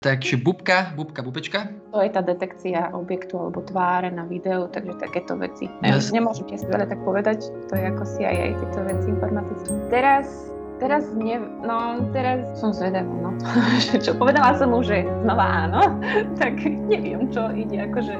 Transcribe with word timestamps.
Takže 0.00 0.40
bubka, 0.40 0.96
bubka, 0.96 1.20
bubečka. 1.20 1.68
To 1.92 2.00
je 2.00 2.08
tá 2.08 2.24
detekcia 2.24 2.88
objektu 2.96 3.36
alebo 3.36 3.60
tváre 3.60 4.08
na 4.08 4.24
videu, 4.24 4.64
takže 4.72 4.96
takéto 4.96 5.36
veci. 5.36 5.68
Yes. 5.84 6.08
Nemôžem 6.08 6.48
ti 6.48 6.56
veľa 6.56 6.88
tak 6.88 7.04
povedať, 7.04 7.44
to 7.68 7.76
je 7.76 7.84
ako 7.84 8.08
CIA, 8.16 8.56
tieto 8.56 8.80
veci 8.88 9.12
informatické. 9.12 9.68
Teraz 9.92 10.48
Teraz 10.80 11.04
ne, 11.12 11.36
no 11.60 12.08
teraz 12.16 12.40
som 12.56 12.72
zvedavá, 12.72 13.04
no. 13.04 13.36
čo 14.08 14.16
povedala 14.16 14.56
som 14.56 14.72
mu, 14.72 14.80
že 14.80 15.04
znova 15.20 15.68
áno, 15.68 16.00
tak 16.40 16.56
neviem, 16.64 17.28
čo 17.28 17.52
ide 17.52 17.84
akože 17.84 18.16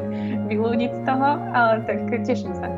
vyľúdiť 0.52 0.92
z 0.92 1.00
toho, 1.08 1.40
ale 1.56 1.80
tak 1.88 2.12
teším 2.20 2.52
sa. 2.60 2.68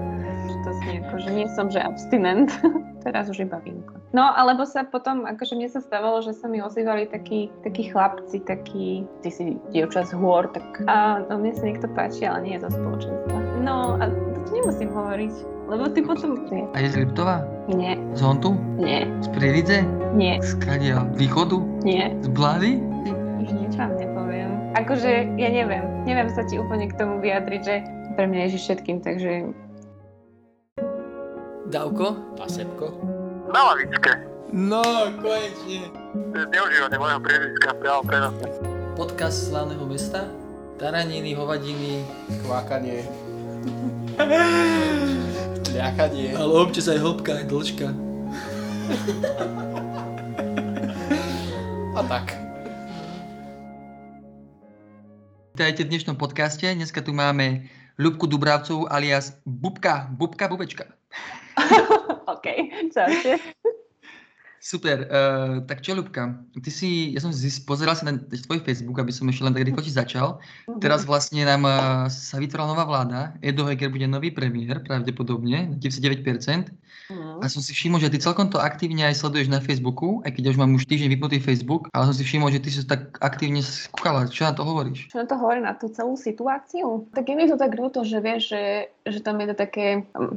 Že 0.43 0.59
to 0.66 0.70
znie 0.82 0.95
ako, 1.00 1.14
že 1.18 1.30
nie 1.30 1.46
som, 1.54 1.66
že 1.70 1.79
abstinent, 1.79 2.50
teraz 3.06 3.30
už 3.30 3.46
iba 3.46 3.59
vínko. 3.62 3.95
No, 4.12 4.29
alebo 4.34 4.66
sa 4.68 4.84
potom, 4.84 5.24
akože 5.24 5.56
mne 5.56 5.70
sa 5.70 5.80
stávalo, 5.80 6.20
že 6.20 6.36
sa 6.36 6.50
mi 6.50 6.61
ozývali 6.61 7.09
takí, 7.09 7.48
takí 7.64 7.88
chlapci, 7.88 8.45
takí, 8.45 9.06
ty 9.24 9.28
si 9.32 9.56
dievča 9.73 10.05
z 10.05 10.12
hôr, 10.18 10.50
tak 10.52 10.64
a 10.84 11.24
no, 11.30 11.41
mne 11.41 11.55
sa 11.56 11.65
niekto 11.65 11.88
páči, 11.96 12.28
ale 12.28 12.45
nie 12.45 12.55
je 12.59 12.68
zo 12.68 12.77
spoločenstva. 12.77 13.37
No, 13.62 13.96
a 13.96 14.10
to 14.10 14.51
nemusím 14.52 14.91
hovoriť, 14.92 15.34
lebo 15.70 15.84
ty 15.88 16.01
potom... 16.05 16.37
A 16.74 16.79
je 16.82 16.88
z 16.93 16.96
Liptova? 17.06 17.46
Nie, 17.73 17.96
Z 18.12 18.20
Hontu? 18.20 18.59
nie, 18.77 19.06
Z 19.24 19.32
Prievidze? 19.32 19.87
nie, 20.12 20.37
Z 20.43 20.60
Kadia? 20.60 21.06
Východu? 21.16 21.62
nie. 21.87 22.12
Z 22.20 22.29
Blady? 22.34 22.82
Už 23.40 23.48
nič 23.48 23.73
vám 23.80 23.96
nepoviem. 23.96 24.51
Akože, 24.77 25.24
ja 25.40 25.48
neviem, 25.48 25.84
neviem 26.04 26.29
sa 26.37 26.45
ti 26.45 26.60
úplne 26.60 26.87
k 26.90 26.95
tomu 27.01 27.18
vyjadriť, 27.24 27.62
že 27.65 27.74
pre 28.12 28.29
mňa 28.29 28.51
Ježiš 28.51 28.62
všetkým, 28.68 29.01
takže 29.01 29.56
Davko? 31.72 32.36
Pasebko? 32.36 32.92
Na 33.48 33.72
lavičke. 33.72 34.12
No, 34.52 34.84
konečne. 35.24 35.88
To 36.12 36.36
je 36.36 36.45
zneužívanie 36.52 37.00
mojho 37.00 37.20
priezviska 37.24 37.72
priamo 37.80 38.04
prenosne. 38.04 38.52
Podcast 38.92 39.48
slavného 39.48 39.80
mesta? 39.88 40.28
Taraniny, 40.76 41.32
hovadiny, 41.32 42.04
kvákanie. 42.45 43.09
Tľakanie. 45.64 46.37
Ale 46.37 46.52
občas 46.52 46.92
aj 46.92 47.01
hĺbka, 47.01 47.40
aj 47.40 47.45
dĺžka. 47.48 47.88
A 51.96 52.01
tak. 52.04 52.36
Vítajte 55.57 55.88
v 55.88 55.90
dnešnom 55.96 56.20
podcaste. 56.20 56.68
Dneska 56.68 57.01
tu 57.01 57.16
máme 57.16 57.64
Ľubku 57.96 58.29
Dubravcovú 58.29 58.92
alias 58.92 59.40
Bubka, 59.48 60.12
Bubka, 60.12 60.52
Bubečka. 60.52 60.84
OK, 62.32 62.46
čaute. 62.92 63.38
Super, 64.62 65.10
uh, 65.10 65.58
tak 65.66 65.82
čo 65.82 65.91
Ľubka, 65.98 66.38
ty 66.62 66.70
si, 66.70 67.10
ja 67.10 67.19
som 67.19 67.34
si 67.34 67.50
pozeral 67.66 67.98
si 67.98 68.06
na 68.06 68.14
tvoj 68.14 68.62
Facebook, 68.62 68.94
aby 69.03 69.10
som 69.10 69.26
ešte 69.26 69.42
len 69.42 69.50
tak 69.50 69.66
rýchlo 69.66 69.82
ti 69.82 69.91
začal. 69.91 70.38
Teraz 70.78 71.03
vlastne 71.03 71.42
nám 71.42 71.66
uh, 71.66 72.06
sa 72.06 72.38
vytvorila 72.38 72.70
nová 72.70 72.86
vláda, 72.86 73.34
Edo 73.42 73.66
Heger 73.66 73.91
bude 73.91 74.06
nový 74.06 74.30
premiér, 74.30 74.86
pravdepodobne, 74.86 75.75
99%. 75.82 76.70
Mhm. 77.10 77.42
A 77.42 77.47
som 77.50 77.64
si 77.64 77.75
všimol, 77.75 77.98
že 77.98 78.12
ty 78.12 78.22
celkom 78.22 78.47
to 78.53 78.62
aktívne 78.62 79.03
aj 79.08 79.19
sleduješ 79.19 79.48
na 79.50 79.58
Facebooku, 79.58 80.22
aj 80.22 80.38
keď 80.38 80.54
už 80.54 80.56
mám 80.60 80.76
už 80.76 80.86
týždeň 80.86 81.08
vypnutý 81.19 81.38
Facebook, 81.42 81.91
ale 81.91 82.06
som 82.06 82.14
si 82.14 82.22
všimol, 82.22 82.53
že 82.54 82.62
ty 82.62 82.70
si 82.70 82.84
tak 82.86 83.19
aktívne 83.19 83.64
skúkala. 83.64 84.31
Čo 84.31 84.47
na 84.47 84.54
to 84.54 84.62
hovoríš? 84.62 85.10
Čo 85.10 85.25
na 85.25 85.26
to 85.26 85.36
hovorí 85.41 85.60
na 85.64 85.75
tú 85.75 85.91
celú 85.91 86.14
situáciu? 86.14 87.08
Tak 87.10 87.25
je 87.26 87.34
mi 87.34 87.50
to 87.50 87.58
tak 87.58 87.75
ľúto, 87.75 88.06
že 88.06 88.22
vieš, 88.22 88.54
že, 88.54 88.64
že 89.08 89.19
tam 89.25 89.42
je 89.42 89.47
to 89.50 89.56
také, 89.56 89.86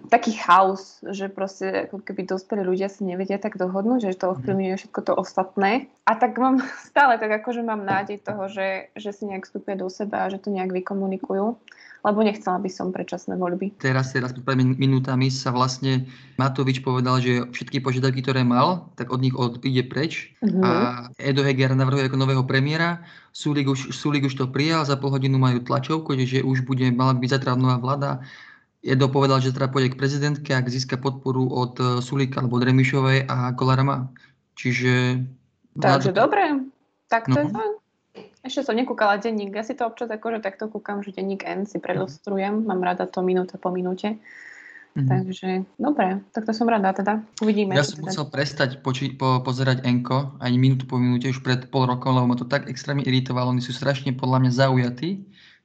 taký 0.10 0.34
chaos, 0.34 1.04
že 1.06 1.30
proste 1.30 1.90
ako 1.90 2.02
keby 2.02 2.26
dospelí 2.26 2.66
ľudia 2.66 2.90
si 2.90 3.06
nevedia 3.06 3.38
tak 3.38 3.60
dohodnúť, 3.60 4.10
že 4.10 4.20
to 4.20 4.34
ovplyvňuje 4.34 4.76
všetko 4.80 5.02
to 5.06 5.14
ostatné. 5.14 5.92
A 6.06 6.18
tak 6.18 6.38
mám 6.38 6.62
stále 6.90 7.18
tak 7.22 7.44
akože 7.44 7.62
mám 7.62 7.86
nádej 7.86 8.22
toho, 8.22 8.50
že, 8.50 8.90
že 8.98 9.12
si 9.14 9.26
nejak 9.30 9.46
vstúpia 9.46 9.78
do 9.78 9.90
seba 9.90 10.26
a 10.26 10.32
že 10.32 10.42
to 10.42 10.50
nejak 10.54 10.74
vykomunikujú. 10.74 11.58
Lebo 12.06 12.22
nechcela 12.22 12.62
by 12.62 12.70
som 12.70 12.94
predčasné 12.94 13.34
voľby. 13.34 13.82
Teraz, 13.82 14.14
teraz 14.14 14.30
pred 14.30 14.54
minútami 14.62 15.34
sa 15.34 15.50
vlastne 15.50 16.06
Matovič 16.38 16.86
povedal, 16.86 17.18
že 17.18 17.50
všetky 17.50 17.82
požiadavky, 17.82 18.22
ktoré 18.22 18.46
mal, 18.46 18.94
tak 18.94 19.10
od 19.10 19.26
nich 19.26 19.34
od, 19.34 19.58
ide 19.66 19.82
preč. 19.82 20.30
Mhm. 20.46 20.62
A 20.62 20.70
Edo 21.18 21.42
Heger 21.42 21.74
navrhuje 21.74 22.06
ako 22.06 22.22
nového 22.22 22.46
premiéra. 22.46 23.02
Sulik 23.34 23.66
už, 23.66 23.90
Sulik 23.90 24.22
už 24.22 24.38
to 24.38 24.46
prijal, 24.46 24.86
za 24.86 24.96
pol 24.96 25.10
hodinu 25.10 25.42
majú 25.42 25.60
tlačovku, 25.60 26.14
že 26.22 26.46
už 26.46 26.62
bude, 26.64 26.86
mala 26.94 27.18
byť 27.18 27.30
zatra 27.34 27.58
nová 27.58 27.82
vláda. 27.82 28.22
Edo 28.86 29.10
povedal, 29.10 29.42
že 29.42 29.50
teda 29.50 29.66
pôjde 29.66 29.98
k 29.98 30.00
prezidentke, 30.00 30.54
ak 30.54 30.70
získa 30.70 31.02
podporu 31.02 31.50
od 31.50 31.74
eh, 31.82 31.86
Sulika 32.00 32.38
alebo 32.38 32.62
od 32.62 32.70
Remišovej 32.70 33.26
a 33.26 33.50
Kolára 33.58 33.82
má. 33.82 33.98
Čiže... 34.54 35.26
Takže 35.74 36.14
vláda- 36.14 36.22
dobre, 36.22 36.44
tak 37.10 37.26
to 37.26 37.34
No. 37.34 37.42
je 37.42 37.50
fajn. 37.50 37.72
Ešte 38.46 38.62
som 38.62 38.78
nekúkala 38.78 39.18
denník, 39.18 39.58
ja 39.58 39.66
si 39.66 39.74
to 39.74 39.90
občas 39.90 40.06
akože 40.06 40.38
takto 40.38 40.70
kúkam, 40.70 41.02
že 41.02 41.18
denník 41.18 41.42
N 41.42 41.66
si 41.66 41.82
prelustrujem, 41.82 42.62
mám 42.62 42.78
rada 42.78 43.10
to 43.10 43.26
minúta 43.26 43.58
po 43.58 43.74
minúte, 43.74 44.22
Mhm. 44.96 45.08
takže 45.10 45.50
dobre, 45.76 46.22
tak 46.30 46.46
to 46.46 46.54
som 46.54 46.70
rada 46.70 46.94
teda, 46.94 47.20
uvidíme. 47.42 47.74
Ja 47.74 47.82
som 47.82 48.00
teda. 48.00 48.06
musel 48.08 48.26
prestať 48.30 48.70
poči- 48.80 49.12
po, 49.12 49.42
pozerať 49.42 49.82
Enko 49.84 50.38
ani 50.40 50.56
minútu 50.56 50.86
po 50.86 50.96
minúte 50.96 51.28
už 51.28 51.42
pred 51.42 51.68
pol 51.68 51.90
rokom, 51.90 52.16
lebo 52.16 52.30
ma 52.30 52.38
to 52.38 52.46
tak 52.46 52.70
extrémne 52.70 53.02
iritovalo. 53.04 53.50
Oni 53.50 53.60
sú 53.60 53.74
strašne 53.74 54.14
podľa 54.14 54.46
mňa 54.46 54.52
zaujatí, 54.56 55.10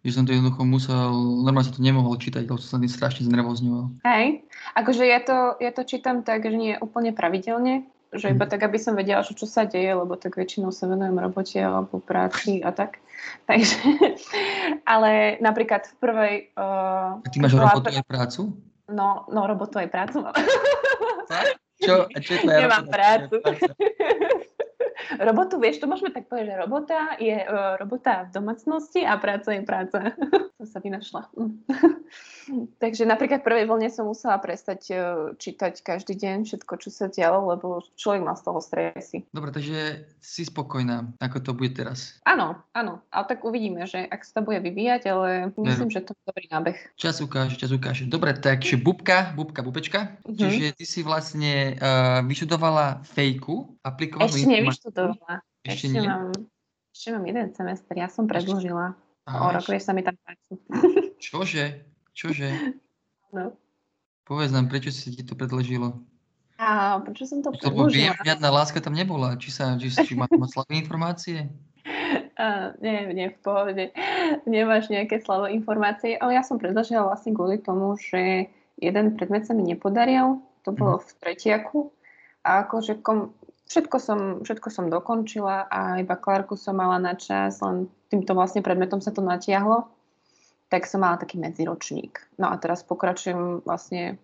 že 0.01 0.11
som 0.11 0.25
to 0.25 0.33
jednoducho 0.33 0.65
musel, 0.65 1.13
normálne 1.45 1.69
som 1.69 1.77
to 1.77 1.85
nemohol 1.85 2.17
čítať, 2.17 2.49
lebo 2.49 2.57
som 2.59 2.75
sa 2.75 2.83
tým 2.83 2.91
strašne 2.91 3.23
znervozňoval. 3.29 4.03
Hej, 4.03 4.43
akože 4.75 5.05
ja 5.05 5.21
to, 5.21 5.37
ja 5.61 5.71
to 5.71 5.85
čítam 5.85 6.25
tak, 6.25 6.49
že 6.49 6.57
nie 6.57 6.75
úplne 6.81 7.13
pravidelne, 7.13 7.85
že 8.10 8.34
iba 8.34 8.47
tak, 8.47 8.66
aby 8.66 8.78
som 8.78 8.98
vedela, 8.98 9.22
že 9.22 9.38
čo 9.38 9.47
sa 9.47 9.62
deje, 9.62 9.94
lebo 9.94 10.19
tak 10.19 10.34
väčšinou 10.34 10.75
sa 10.75 10.91
venujem 10.91 11.15
robote 11.15 11.59
alebo 11.62 12.03
práci 12.03 12.59
a 12.62 12.75
tak. 12.75 12.98
Takže, 13.50 13.78
ale 14.88 15.37
napríklad 15.38 15.87
v 15.87 15.94
prvej... 16.03 16.34
Uh, 16.56 17.22
A 17.22 17.28
ty 17.31 17.38
máš 17.38 17.54
robotu 17.54 17.93
aj 17.93 18.06
prácu? 18.09 18.41
No, 18.91 19.28
no, 19.31 19.41
robotu 19.47 19.78
aj 19.78 19.88
prácu 19.93 20.26
mám. 20.26 20.34
Čo? 21.81 22.10
A 22.12 22.16
čo 22.21 22.31
je 22.37 22.38
tvoja 22.44 22.59
Nemám 22.66 22.84
robota? 22.84 22.93
prácu. 22.93 23.37
Robotu, 25.19 25.56
vieš, 25.56 25.81
to 25.81 25.91
môžeme 25.91 26.12
tak 26.12 26.27
povedať, 26.27 26.53
že 26.53 26.61
robota 26.61 26.99
je 27.16 27.37
uh, 27.37 27.77
robota 27.81 28.28
v 28.28 28.34
domácnosti 28.37 29.03
a 29.05 29.16
práca 29.16 29.55
je 29.55 29.62
práca. 29.65 29.99
som 30.61 30.66
sa 30.69 30.78
vynašla. 30.84 31.33
Takže 32.83 33.09
napríklad 33.09 33.41
v 33.41 33.47
prvej 33.47 33.65
vlne 33.65 33.89
som 33.89 34.05
musela 34.05 34.37
prestať 34.37 34.81
uh, 34.93 35.00
čítať 35.41 35.81
každý 35.81 36.19
deň 36.19 36.44
všetko, 36.44 36.72
čo 36.83 36.89
sa 36.93 37.09
dialo, 37.09 37.49
lebo 37.56 37.81
človek 37.97 38.21
mal 38.21 38.37
z 38.37 38.44
toho 38.44 38.60
stresy. 38.60 39.25
Dobre, 39.31 39.55
takže 39.55 40.05
si 40.21 40.43
spokojná, 40.44 41.16
ako 41.22 41.39
to 41.41 41.50
bude 41.56 41.78
teraz. 41.78 42.21
Áno, 42.27 42.60
áno, 42.75 43.00
ale 43.09 43.25
tak 43.31 43.47
uvidíme, 43.47 43.87
že 43.87 44.05
ak 44.05 44.21
sa 44.27 44.43
to 44.43 44.50
bude 44.53 44.60
vyvíjať, 44.60 45.03
ale 45.09 45.28
myslím, 45.56 45.89
že 45.89 46.05
to 46.05 46.12
je 46.12 46.22
dobrý 46.27 46.47
nábeh. 46.50 46.77
Čas 46.99 47.22
ukáže, 47.22 47.56
čas 47.56 47.71
ukáže. 47.71 48.10
Dobre, 48.10 48.34
takže 48.34 48.77
Bubka, 48.77 49.33
Bubka, 49.33 49.62
Bubečka. 49.62 50.21
Mhm. 50.27 50.37
Čiže 50.37 50.66
ty 50.77 50.84
si 50.84 51.00
vlastne 51.06 51.78
uh, 51.78 52.21
vyštudovala 52.27 53.06
fejku, 53.06 53.78
aplikovanú 53.87 54.28
Ešte. 54.28 54.90
Nevyštudovala. 54.91 55.34
Ešte 55.65 55.87
Ešte, 55.87 55.89
nie? 55.93 56.09
mám, 56.09 56.33
ešte 56.91 57.09
mám 57.15 57.25
jeden 57.27 57.49
semestr, 57.55 57.95
ja 57.97 58.09
som 58.11 58.25
predlžila. 58.27 58.87
O 59.28 59.31
Aha, 59.31 59.61
rok, 59.61 59.67
vieš, 59.69 59.87
sa 59.87 59.93
mi 59.95 60.03
tam 60.03 60.17
páči. 60.27 60.59
Čože? 61.25 61.65
Čože? 62.17 62.49
No. 63.31 63.55
Povedz 64.27 64.51
nám, 64.51 64.67
prečo 64.67 64.91
si 64.91 65.12
ti 65.15 65.23
to 65.23 65.39
predložilo? 65.39 66.01
A 66.61 66.99
prečo 67.01 67.25
som 67.25 67.41
to 67.41 67.55
Lebo 67.62 67.87
viem, 67.89 68.11
predlžila? 68.11 68.27
žiadna 68.27 68.49
láska 68.51 68.78
tam 68.83 68.93
nebola. 68.97 69.39
Či 69.39 69.49
sa, 69.55 69.78
či, 69.78 69.93
či 69.93 70.12
má, 70.19 70.27
má 70.28 70.49
slabé 70.51 70.77
informácie? 70.81 71.47
A, 72.41 72.72
nie, 72.81 73.12
nie, 73.12 73.28
v 73.28 73.39
pohode. 73.45 73.93
Nemáš 74.49 74.89
nejaké 74.89 75.21
slabo 75.21 75.45
informácie, 75.53 76.17
ale 76.17 76.41
ja 76.41 76.43
som 76.43 76.57
predložila 76.57 77.05
vlastne 77.05 77.37
kvôli 77.37 77.61
tomu, 77.61 78.01
že 78.01 78.49
jeden 78.81 79.12
predmet 79.21 79.45
sa 79.45 79.53
mi 79.53 79.61
nepodaril, 79.69 80.41
to 80.65 80.72
bolo 80.72 81.05
v 81.05 81.11
tretiaku 81.21 81.93
a 82.41 82.65
akože 82.65 83.05
kom, 83.05 83.37
všetko, 83.71 83.97
som, 84.03 84.21
všetko 84.43 84.69
som 84.69 84.91
dokončila 84.91 85.71
a 85.71 86.03
iba 86.03 86.19
Klárku 86.19 86.59
som 86.59 86.75
mala 86.75 86.99
na 86.99 87.15
čas, 87.15 87.63
len 87.63 87.87
týmto 88.11 88.35
vlastne 88.35 88.67
predmetom 88.67 88.99
sa 88.99 89.15
to 89.15 89.22
natiahlo, 89.22 89.87
tak 90.67 90.91
som 90.91 91.07
mala 91.07 91.22
taký 91.22 91.39
medziročník. 91.39 92.19
No 92.43 92.51
a 92.51 92.59
teraz 92.59 92.83
pokračujem 92.83 93.63
vlastne, 93.63 94.19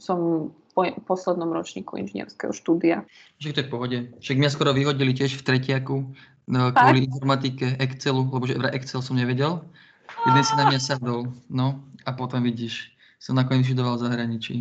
som 0.00 0.50
po 0.72 0.88
poslednom 1.04 1.52
ročníku 1.52 2.00
inžinierského 2.00 2.56
štúdia. 2.56 3.04
Že 3.36 3.52
to 3.52 3.60
je 3.60 3.68
v 3.68 3.72
pohode. 3.72 3.98
Však 4.24 4.40
mňa 4.40 4.50
skoro 4.50 4.72
vyhodili 4.72 5.12
tiež 5.12 5.36
v 5.36 5.44
tretiaku 5.44 5.96
no, 6.48 6.72
kvôli 6.72 7.04
informatike 7.04 7.76
Excelu, 7.76 8.24
lebo 8.32 8.48
že 8.48 8.56
Excel 8.72 9.04
som 9.04 9.20
nevedel. 9.20 9.60
Jeden 10.24 10.44
si 10.44 10.56
na 10.56 10.72
mňa 10.72 10.80
sadol. 10.80 11.28
No 11.52 11.84
a 12.08 12.16
potom 12.16 12.40
vidíš, 12.40 12.88
som 13.20 13.36
nakoniec 13.36 13.68
študoval 13.68 14.00
v 14.00 14.04
zahraničí. 14.08 14.56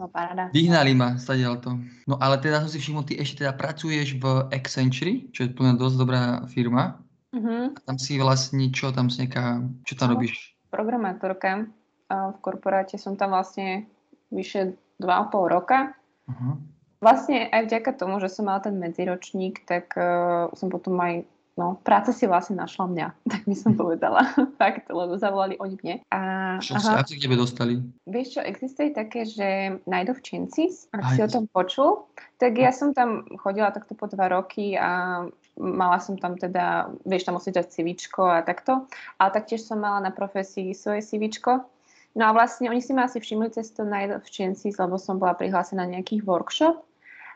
No 0.00 0.08
paráda. 0.08 0.48
Vyhnali 0.50 0.96
ma, 0.96 1.20
stadiaľ 1.20 1.60
to. 1.60 1.76
No 2.08 2.16
ale 2.16 2.40
teda 2.40 2.64
som 2.64 2.72
si 2.72 2.80
všimol, 2.80 3.04
ty 3.04 3.20
ešte 3.20 3.44
teda 3.44 3.52
pracuješ 3.52 4.16
v 4.16 4.24
Accenture, 4.48 5.28
čo 5.30 5.44
je 5.44 5.52
plne 5.52 5.76
dosť 5.76 5.96
dobrá 6.00 6.22
firma. 6.48 6.98
Mhm. 7.36 7.76
A 7.76 7.78
tam 7.84 7.96
si 8.00 8.16
vlastne, 8.16 8.70
čo 8.72 8.94
tam 8.94 9.12
si 9.12 9.26
nejaká, 9.26 9.60
čo 9.84 9.94
tam 9.98 10.12
No. 10.12 10.20
robíš? 10.20 10.54
programátorka 10.74 11.70
a 12.10 12.34
v 12.34 12.38
korporáte 12.42 12.98
som 12.98 13.14
tam 13.14 13.30
vlastne 13.30 13.86
vyše 14.34 14.74
2,5 14.98 15.46
roka. 15.46 15.94
Aha. 16.26 16.58
Vlastne 16.98 17.46
aj 17.52 17.68
vďaka 17.70 17.90
tomu, 17.94 18.18
že 18.18 18.26
som 18.32 18.48
mala 18.50 18.58
ten 18.58 18.74
medziročník, 18.80 19.62
tak 19.68 19.92
uh, 19.94 20.50
som 20.56 20.72
potom 20.72 20.96
aj 20.98 21.22
no, 21.54 21.78
práca 21.82 22.10
si 22.10 22.26
vlastne 22.26 22.58
našla 22.58 22.84
mňa, 22.90 23.06
tak 23.32 23.42
by 23.46 23.56
som 23.56 23.72
povedala. 23.78 24.26
Fakt, 24.60 24.90
lebo 24.90 25.14
zavolali 25.18 25.58
oni 25.58 25.76
mne. 25.80 25.94
A, 26.10 26.20
Čo 26.58 26.78
ako 26.78 27.06
si 27.06 27.18
k 27.18 27.24
tebe 27.26 27.36
dostali? 27.38 27.80
Vieš 28.06 28.38
čo, 28.38 28.40
existuje 28.42 28.90
také, 28.90 29.26
že 29.26 29.78
najdovčenci, 29.86 30.94
ak 30.94 31.02
Aj. 31.02 31.14
si 31.14 31.20
o 31.22 31.28
tom 31.30 31.44
počul, 31.50 32.06
tak 32.38 32.58
ja 32.58 32.74
som 32.74 32.92
tam 32.92 33.24
chodila 33.38 33.70
takto 33.70 33.94
po 33.94 34.10
dva 34.10 34.30
roky 34.30 34.74
a 34.74 35.24
mala 35.54 35.98
som 36.02 36.18
tam 36.18 36.34
teda, 36.34 36.90
vieš, 37.06 37.30
tam 37.30 37.38
musíš 37.38 37.54
dať 37.62 37.66
CVčko 37.70 38.22
a 38.26 38.42
takto, 38.42 38.90
ale 39.22 39.30
taktiež 39.30 39.62
som 39.62 39.78
mala 39.78 40.02
na 40.02 40.10
profesii 40.10 40.74
svoje 40.74 41.02
CVčko. 41.06 41.62
No 42.14 42.30
a 42.30 42.34
vlastne 42.34 42.70
oni 42.70 42.78
si 42.78 42.94
ma 42.94 43.10
asi 43.10 43.18
všimli 43.18 43.50
cez 43.50 43.74
to 43.74 43.82
najdovčenci, 43.82 44.70
lebo 44.78 44.98
som 44.98 45.18
bola 45.18 45.34
prihlásená 45.34 45.82
na 45.82 45.98
nejakých 45.98 46.22
workshop 46.22 46.82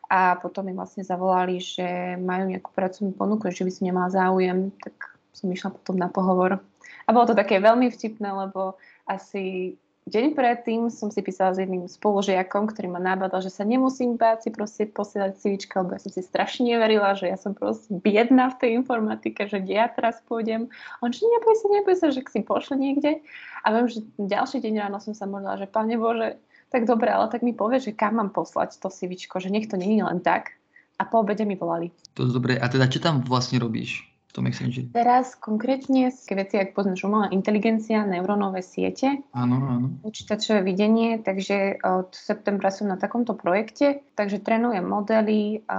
a 0.09 0.41
potom 0.41 0.65
mi 0.65 0.73
vlastne 0.73 1.05
zavolali, 1.05 1.61
že 1.61 2.17
majú 2.17 2.49
nejakú 2.49 2.73
pracovnú 2.73 3.13
ponuku, 3.13 3.53
že 3.53 3.69
by 3.69 3.73
som 3.73 3.85
nemala 3.85 4.09
záujem, 4.09 4.73
tak 4.81 5.17
som 5.37 5.53
išla 5.53 5.77
potom 5.77 6.01
na 6.01 6.09
pohovor. 6.09 6.65
A 7.05 7.09
bolo 7.13 7.29
to 7.29 7.37
také 7.37 7.61
veľmi 7.61 7.93
vtipné, 7.93 8.29
lebo 8.33 8.81
asi 9.05 9.77
deň 10.09 10.33
predtým 10.33 10.89
som 10.89 11.13
si 11.13 11.21
písala 11.21 11.53
s 11.53 11.61
jedným 11.61 11.85
spolužiakom, 11.85 12.73
ktorý 12.73 12.89
ma 12.89 13.01
nabadal, 13.01 13.45
že 13.45 13.53
sa 13.53 13.63
nemusím 13.69 14.17
báť 14.17 14.49
si 14.49 14.51
proste 14.51 14.89
posielať 14.89 15.37
CVčka, 15.37 15.85
lebo 15.85 15.95
ja 15.95 16.01
som 16.01 16.13
si 16.13 16.25
strašne 16.25 16.65
neverila, 16.73 17.13
že 17.13 17.29
ja 17.29 17.37
som 17.37 17.53
proste 17.53 17.93
biedna 17.93 18.49
v 18.49 18.59
tej 18.65 18.71
informatike, 18.81 19.45
že 19.45 19.61
kde 19.61 19.75
ja 19.77 19.93
teraz 19.93 20.25
pôjdem. 20.25 20.73
On, 21.05 21.13
že 21.13 21.29
neboj 21.29 21.55
sa, 21.61 21.67
neboj 21.69 21.95
sa, 22.01 22.09
že 22.09 22.25
si 22.25 22.41
pošle 22.41 22.81
niekde. 22.81 23.21
A 23.63 23.67
viem, 23.77 23.87
že 23.93 24.01
ďalší 24.17 24.65
deň 24.65 24.89
ráno 24.89 24.99
som 25.05 25.13
sa 25.13 25.29
modlila, 25.29 25.61
že 25.61 25.69
Pane 25.69 26.01
Bože, 26.01 26.41
tak 26.69 26.85
dobre, 26.85 27.09
ale 27.09 27.29
tak 27.33 27.41
mi 27.41 27.57
povie, 27.57 27.81
že 27.81 27.97
kam 27.97 28.21
mám 28.21 28.31
poslať 28.31 28.77
to 28.81 28.93
CVčko, 28.93 29.41
že 29.41 29.49
nech 29.49 29.69
to 29.69 29.81
nie 29.81 29.97
je 29.97 30.05
len 30.05 30.21
tak. 30.21 30.57
A 30.99 31.07
po 31.07 31.23
obede 31.23 31.47
mi 31.47 31.55
volali. 31.55 31.95
To 32.19 32.27
je 32.27 32.35
dobré. 32.35 32.59
A 32.59 32.67
teda, 32.67 32.91
čo 32.91 32.99
tam 32.99 33.23
vlastne 33.23 33.63
robíš 33.63 34.03
v 34.29 34.33
tom 34.35 34.51
Accenturi? 34.51 34.91
Teraz 34.91 35.39
konkrétne 35.39 36.11
také 36.11 36.35
veci, 36.35 36.55
ako 36.59 36.75
poznáš 36.75 37.07
umelá 37.07 37.31
inteligencia, 37.31 38.03
neurónové 38.03 38.67
siete, 38.67 39.23
Áno, 39.31 39.57
áno. 39.63 39.87
počítačové 40.03 40.67
videnie, 40.67 41.23
takže 41.23 41.79
od 41.87 42.11
septembra 42.13 42.75
som 42.75 42.91
na 42.91 42.99
takomto 42.99 43.39
projekte, 43.39 44.03
takže 44.19 44.43
trénujem 44.43 44.83
modely, 44.83 45.63
a 45.71 45.79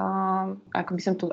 ako 0.72 0.92
by 0.96 1.02
som 1.04 1.16
tu 1.20 1.30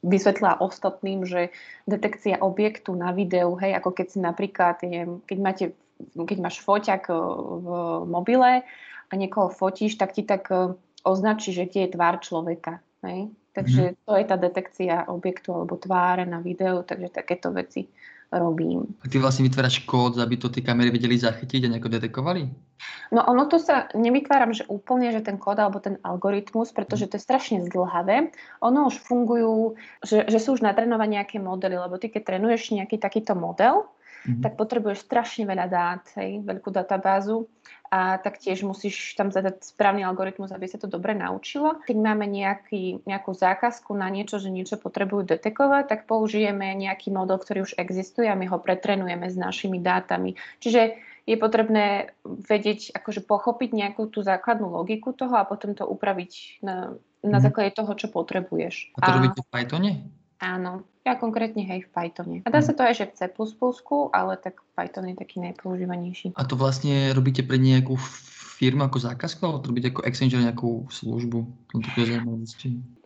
vysvetlila 0.00 0.64
ostatným, 0.64 1.28
že 1.28 1.52
detekcia 1.84 2.40
objektu 2.40 2.96
na 2.96 3.12
videu, 3.12 3.52
hej, 3.60 3.76
ako 3.76 4.00
keď 4.00 4.06
si 4.08 4.18
napríklad, 4.24 4.80
neviem, 4.80 5.20
keď, 5.28 5.38
máte, 5.44 5.64
keď 6.14 6.38
máš 6.40 6.60
foťak 6.62 7.08
o, 7.10 7.18
v 7.60 7.68
mobile 8.08 8.62
a 9.10 9.12
niekoho 9.12 9.50
fotíš, 9.50 9.96
tak 10.00 10.16
ti 10.16 10.22
tak 10.22 10.48
o, 10.48 10.76
označí, 11.04 11.52
že 11.52 11.66
kde 11.66 11.88
je 11.88 11.94
tvár 11.94 12.20
človeka. 12.20 12.80
Hej? 13.04 13.32
Takže 13.50 13.98
to 14.06 14.12
je 14.14 14.24
tá 14.24 14.36
detekcia 14.38 15.10
objektu 15.10 15.50
alebo 15.50 15.74
tváre 15.74 16.22
na 16.22 16.38
videu, 16.38 16.86
takže 16.86 17.10
takéto 17.10 17.50
veci 17.50 17.90
robím. 18.30 18.86
A 19.02 19.10
ty 19.10 19.18
vlastne 19.18 19.42
vytváraš 19.42 19.82
kód, 19.82 20.22
aby 20.22 20.38
to 20.38 20.46
tie 20.46 20.62
kamery 20.62 20.94
vedeli 20.94 21.18
zachytiť 21.18 21.66
a 21.66 21.70
nejako 21.74 21.90
detekovali? 21.90 22.46
No 23.10 23.26
ono 23.26 23.50
to 23.50 23.58
sa 23.58 23.90
nevytváram, 23.90 24.54
že 24.54 24.62
úplne, 24.70 25.10
že 25.10 25.26
ten 25.26 25.34
kód 25.34 25.58
alebo 25.58 25.82
ten 25.82 25.98
algoritmus, 26.06 26.70
pretože 26.70 27.10
to 27.10 27.18
je 27.18 27.26
strašne 27.26 27.66
zdlhavé. 27.66 28.30
Ono 28.62 28.86
už 28.86 29.02
fungujú, 29.02 29.74
že, 30.06 30.30
že 30.30 30.38
sú 30.38 30.54
už 30.54 30.62
natrenované 30.62 31.18
nejaké 31.18 31.42
modely, 31.42 31.74
lebo 31.74 31.98
ty 31.98 32.06
keď 32.06 32.22
trénuješ 32.22 32.70
nejaký 32.70 33.02
takýto 33.02 33.34
model, 33.34 33.90
Mhm. 34.26 34.42
tak 34.44 34.52
potrebuješ 34.60 35.06
strašne 35.06 35.48
veľa 35.48 35.66
dát, 35.70 36.04
hej, 36.20 36.44
veľkú 36.44 36.68
databázu 36.68 37.48
a 37.90 38.22
taktiež 38.22 38.62
musíš 38.62 39.18
tam 39.18 39.34
zadať 39.34 39.66
správny 39.74 40.06
algoritmus, 40.06 40.54
aby 40.54 40.70
sa 40.70 40.78
to 40.78 40.86
dobre 40.86 41.10
naučilo. 41.10 41.82
Keď 41.82 41.96
máme 41.98 42.22
nejaký, 42.30 43.02
nejakú 43.02 43.34
zákazku 43.34 43.90
na 43.98 44.06
niečo, 44.06 44.38
že 44.38 44.46
niečo 44.46 44.78
potrebujú 44.78 45.26
detekovať, 45.26 45.90
tak 45.90 46.00
použijeme 46.06 46.70
nejaký 46.78 47.10
model, 47.10 47.42
ktorý 47.42 47.66
už 47.66 47.74
existuje 47.74 48.30
a 48.30 48.38
my 48.38 48.46
ho 48.46 48.62
pretrenujeme 48.62 49.26
s 49.26 49.34
našimi 49.34 49.82
dátami. 49.82 50.38
Čiže 50.62 51.02
je 51.26 51.36
potrebné 51.36 52.14
vedieť, 52.24 52.94
akože 52.94 53.26
pochopiť 53.26 53.70
nejakú 53.74 54.06
tú 54.06 54.22
základnú 54.22 54.70
logiku 54.70 55.10
toho 55.10 55.34
a 55.38 55.46
potom 55.46 55.74
to 55.74 55.82
upraviť 55.82 56.62
na, 56.62 56.94
na 57.26 57.38
Mhm. 57.38 57.44
základe 57.44 57.70
toho, 57.74 57.92
čo 57.98 58.06
potrebuješ. 58.06 58.94
A 58.96 58.98
to 59.02 59.10
robíte 59.18 59.40
v 59.42 59.50
Pythone? 59.50 59.90
Áno, 60.40 60.88
ja 61.04 61.20
konkrétne 61.20 61.60
hej 61.68 61.84
v 61.84 61.90
Pythone. 61.92 62.36
A 62.44 62.48
dá 62.48 62.64
sa 62.64 62.72
to 62.72 62.80
aj 62.80 62.96
že 62.96 63.06
v 63.12 63.16
C++, 63.16 63.28
ale 64.16 64.32
tak 64.40 64.64
Python 64.72 65.12
je 65.12 65.16
taký 65.20 65.36
najpoužívanejší. 65.44 66.32
A 66.32 66.48
to 66.48 66.56
vlastne 66.56 67.12
robíte 67.12 67.44
pre 67.44 67.60
nejakú 67.60 68.00
firmu 68.60 68.84
ako 68.84 69.00
zákazku, 69.00 69.40
alebo 69.40 69.64
to 69.64 69.72
robíte 69.72 69.88
ako 69.88 70.04
Accenture 70.04 70.44
nejakú 70.44 70.84
službu? 70.92 71.38
To. 71.72 71.78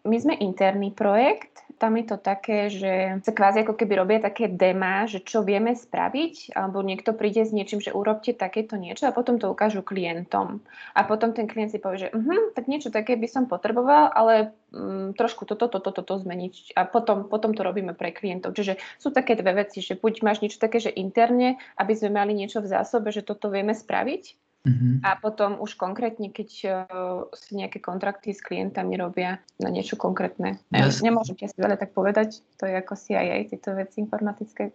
My 0.04 0.18
sme 0.18 0.34
interný 0.42 0.90
projekt, 0.90 1.62
tam 1.78 1.94
je 1.98 2.04
to 2.06 2.16
také, 2.18 2.70
že 2.70 3.22
sa 3.22 3.32
kvázi 3.34 3.62
ako 3.62 3.74
keby 3.78 3.92
robia 3.98 4.18
také 4.22 4.50
demá, 4.50 5.06
že 5.06 5.22
čo 5.22 5.46
vieme 5.46 5.74
spraviť, 5.74 6.54
alebo 6.54 6.80
niekto 6.80 7.14
príde 7.14 7.42
s 7.42 7.54
niečím, 7.54 7.82
že 7.82 7.94
urobte 7.94 8.34
takéto 8.34 8.78
niečo 8.78 9.06
a 9.06 9.16
potom 9.16 9.38
to 9.38 9.50
ukážu 9.50 9.82
klientom. 9.82 10.62
A 10.94 11.06
potom 11.06 11.34
ten 11.34 11.50
klient 11.50 11.74
si 11.74 11.82
povie, 11.82 12.08
že 12.08 12.12
uh, 12.14 12.50
tak 12.54 12.70
niečo 12.70 12.94
také 12.94 13.18
by 13.18 13.28
som 13.30 13.50
potreboval, 13.50 14.10
ale 14.14 14.54
um, 14.70 15.12
trošku 15.14 15.46
toto, 15.46 15.66
toto, 15.66 15.90
toto 15.90 16.14
zmeniť. 16.18 16.78
A 16.78 16.86
potom, 16.86 17.26
potom 17.26 17.52
to 17.52 17.66
robíme 17.66 17.92
pre 17.92 18.14
klientov. 18.14 18.54
Čiže 18.54 18.78
sú 18.96 19.10
také 19.10 19.34
dve 19.34 19.66
veci, 19.66 19.82
že 19.82 19.98
buď 19.98 20.24
máš 20.24 20.40
niečo 20.40 20.62
také, 20.62 20.78
že 20.78 20.94
interne, 20.94 21.58
aby 21.78 21.92
sme 21.92 22.14
mali 22.14 22.32
niečo 22.38 22.62
v 22.62 22.70
zásobe, 22.70 23.10
že 23.10 23.26
toto 23.26 23.50
vieme 23.50 23.74
spraviť, 23.74 24.43
Mhm. 24.64 25.04
a 25.04 25.20
potom 25.20 25.60
už 25.60 25.76
konkrétne, 25.76 26.32
keď 26.32 26.48
uh, 26.64 27.28
si 27.36 27.52
nejaké 27.52 27.84
kontrakty 27.84 28.32
s 28.32 28.40
klientami 28.40 28.96
robia 28.96 29.36
na 29.60 29.68
niečo 29.68 30.00
konkrétne. 30.00 30.56
Jasne. 30.72 31.12
nemôžem 31.12 31.36
asi 31.36 31.60
veľa 31.60 31.76
tak 31.76 31.92
povedať, 31.92 32.40
to 32.56 32.64
je 32.64 32.72
ako 32.72 32.96
CIA, 32.96 33.44
tieto 33.44 33.76
veci 33.76 34.00
informatické. 34.00 34.72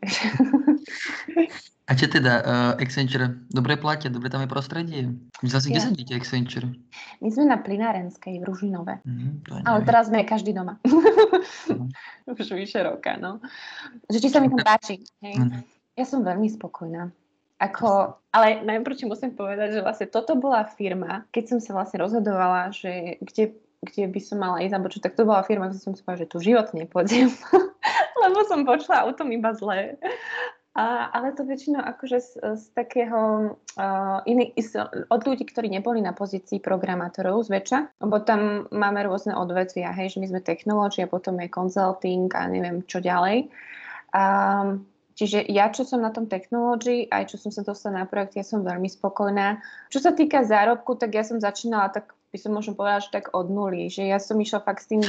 A 1.89 1.97
čo 1.97 2.05
teda, 2.05 2.33
uh, 2.45 2.71
Accenture, 2.77 3.49
dobre 3.49 3.73
platia, 3.81 4.13
dobre 4.13 4.29
tam 4.29 4.45
je 4.45 4.49
prostredie? 4.53 5.09
Si, 5.41 5.73
kde 5.73 5.81
Ja. 5.81 5.89
sa 5.89 5.89
díte 5.89 6.13
Accenture? 6.13 6.69
My 7.17 7.33
sme 7.33 7.49
na 7.49 7.57
Plinárenskej 7.57 8.37
v 8.37 8.43
Ružinove, 8.45 9.01
je 9.01 9.65
ale 9.65 9.79
teraz 9.89 10.05
sme 10.13 10.21
každý 10.21 10.53
doma. 10.53 10.77
Mhm. 10.85 11.89
už 12.29 12.53
vyše 12.53 12.85
roka, 12.85 13.17
no. 13.17 13.41
Že 14.05 14.17
či 14.21 14.29
sa 14.29 14.37
mi 14.37 14.53
tam 14.53 14.61
páči. 14.61 15.01
Hej. 15.25 15.41
Mhm. 15.41 15.59
Ja 15.97 16.05
som 16.05 16.21
veľmi 16.21 16.45
spokojná. 16.45 17.09
Ako, 17.59 18.15
ale 18.31 18.63
najprv 18.63 19.03
musím 19.03 19.35
povedať, 19.35 19.75
že 19.75 19.83
vlastne 19.83 20.07
toto 20.07 20.39
bola 20.39 20.63
firma, 20.63 21.27
keď 21.35 21.43
som 21.55 21.59
sa 21.59 21.75
vlastne 21.75 21.99
rozhodovala, 21.99 22.71
že 22.71 23.19
kde, 23.19 23.59
kde 23.83 24.03
by 24.07 24.19
som 24.23 24.39
mala 24.39 24.63
ísť, 24.63 24.73
alebo 24.79 24.87
čo, 24.87 25.03
tak 25.03 25.19
to 25.19 25.27
bola 25.27 25.43
firma, 25.43 25.67
kde 25.67 25.83
som 25.83 25.91
si 25.91 25.99
povedala, 25.99 26.23
že 26.23 26.31
tu 26.31 26.39
život 26.39 26.71
nepôjdem, 26.71 27.27
lebo 28.23 28.37
som 28.47 28.63
počula 28.63 29.03
o 29.03 29.11
tom 29.11 29.35
iba 29.35 29.51
zlé. 29.51 29.99
A, 30.79 31.11
ale 31.11 31.35
to 31.35 31.43
väčšinou 31.43 31.83
akože 31.83 32.17
z, 32.23 32.31
z 32.55 32.63
takého 32.71 33.51
uh, 33.75 34.23
iný, 34.23 34.55
z, 34.55 34.79
od 35.11 35.21
ľudí, 35.27 35.43
ktorí 35.43 35.67
neboli 35.67 35.99
na 35.99 36.15
pozícii 36.15 36.63
programátorov 36.63 37.43
zväčša, 37.43 37.99
lebo 37.99 38.23
tam 38.23 38.71
máme 38.71 39.03
rôzne 39.03 39.35
odvetvia, 39.35 39.91
hej, 39.91 40.15
že 40.15 40.23
my 40.23 40.31
sme 40.31 40.39
technológia, 40.39 41.11
potom 41.11 41.35
je 41.43 41.51
consulting 41.51 42.31
a 42.31 42.47
neviem 42.47 42.87
čo 42.87 43.03
ďalej. 43.03 43.51
Um, 44.15 44.87
Čiže 45.19 45.51
ja, 45.51 45.67
čo 45.67 45.83
som 45.83 45.99
na 45.99 46.15
tom 46.15 46.31
technológii, 46.31 47.11
aj 47.11 47.35
čo 47.35 47.35
som 47.35 47.51
sa 47.51 47.59
dostala 47.59 48.01
na 48.01 48.05
projekt, 48.07 48.39
ja 48.39 48.45
som 48.47 48.63
veľmi 48.63 48.87
spokojná. 48.87 49.59
Čo 49.91 49.99
sa 49.99 50.15
týka 50.15 50.47
zárobku, 50.47 50.95
tak 50.95 51.11
ja 51.11 51.27
som 51.27 51.43
začínala 51.43 51.91
tak 51.91 52.15
by 52.29 52.37
som 52.37 52.53
možno 52.53 52.77
povedala, 52.77 53.03
že 53.03 53.11
tak 53.11 53.33
od 53.33 53.49
nuly, 53.49 53.89
že 53.89 54.05
ja 54.05 54.21
som 54.21 54.37
išla 54.37 54.61
fakt 54.61 54.85
s 54.85 54.89
tým, 54.93 55.01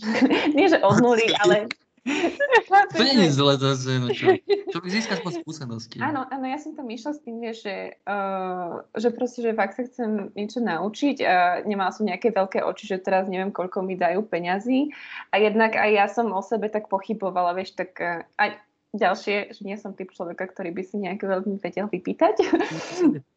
nie 0.56 0.66
že 0.66 0.80
od 0.82 0.98
nuly, 0.98 1.30
ale... 1.44 1.70
To 2.04 3.00
nie 3.00 3.30
je 3.30 3.32
zle 3.32 3.56
zase, 3.56 3.96
no 3.96 4.12
čo? 4.12 4.36
Človek 4.44 4.90
získa 4.92 5.16
aspoň 5.16 5.40
skúsenosti. 5.40 5.96
Áno, 6.04 6.28
áno, 6.28 6.44
ja 6.44 6.60
som 6.60 6.76
tam 6.76 6.84
išla 6.92 7.16
s 7.16 7.20
tým, 7.24 7.40
že, 7.48 7.96
uh, 8.04 8.84
že 8.92 9.08
proste, 9.08 9.40
že 9.40 9.56
fakt 9.56 9.80
sa 9.80 9.88
chcem 9.88 10.28
niečo 10.36 10.60
naučiť 10.60 11.16
a 11.24 11.64
nemala 11.64 11.96
som 11.96 12.04
nejaké 12.04 12.28
veľké 12.28 12.60
oči, 12.60 12.92
že 12.92 13.00
teraz 13.00 13.24
neviem, 13.24 13.54
koľko 13.54 13.80
mi 13.80 13.96
dajú 13.96 14.20
peňazí 14.20 14.92
a 15.32 15.40
jednak 15.40 15.80
aj 15.80 15.90
ja 15.94 16.06
som 16.12 16.28
o 16.28 16.44
sebe 16.44 16.68
tak 16.68 16.92
pochybovala, 16.92 17.56
vieš, 17.56 17.72
tak 17.72 17.96
uh, 18.02 18.20
aj 18.36 18.60
ďalšie, 18.94 19.50
že 19.50 19.62
nie 19.66 19.74
som 19.74 19.92
typ 19.92 20.14
človeka, 20.14 20.46
ktorý 20.46 20.70
by 20.70 20.82
si 20.86 20.96
nejak 21.02 21.26
veľmi 21.26 21.58
vedel 21.58 21.90
vypýtať. 21.90 22.34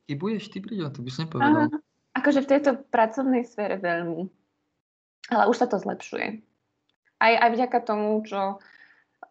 Ty 0.07 0.13
budeš, 0.15 0.53
ty 0.53 0.61
príde, 0.61 0.85
to 0.93 1.01
by 1.01 1.11
som 1.11 1.27
nepovedal. 1.27 1.49
Áno, 1.49 1.61
akože 2.13 2.45
v 2.45 2.51
tejto 2.55 2.71
pracovnej 2.93 3.43
sfére 3.43 3.81
veľmi. 3.81 4.29
Ale 5.33 5.43
už 5.51 5.57
sa 5.59 5.67
to 5.67 5.81
zlepšuje. 5.81 6.39
Aj, 7.17 7.33
aj 7.33 7.49
vďaka 7.57 7.79
tomu, 7.83 8.21
čo, 8.23 8.61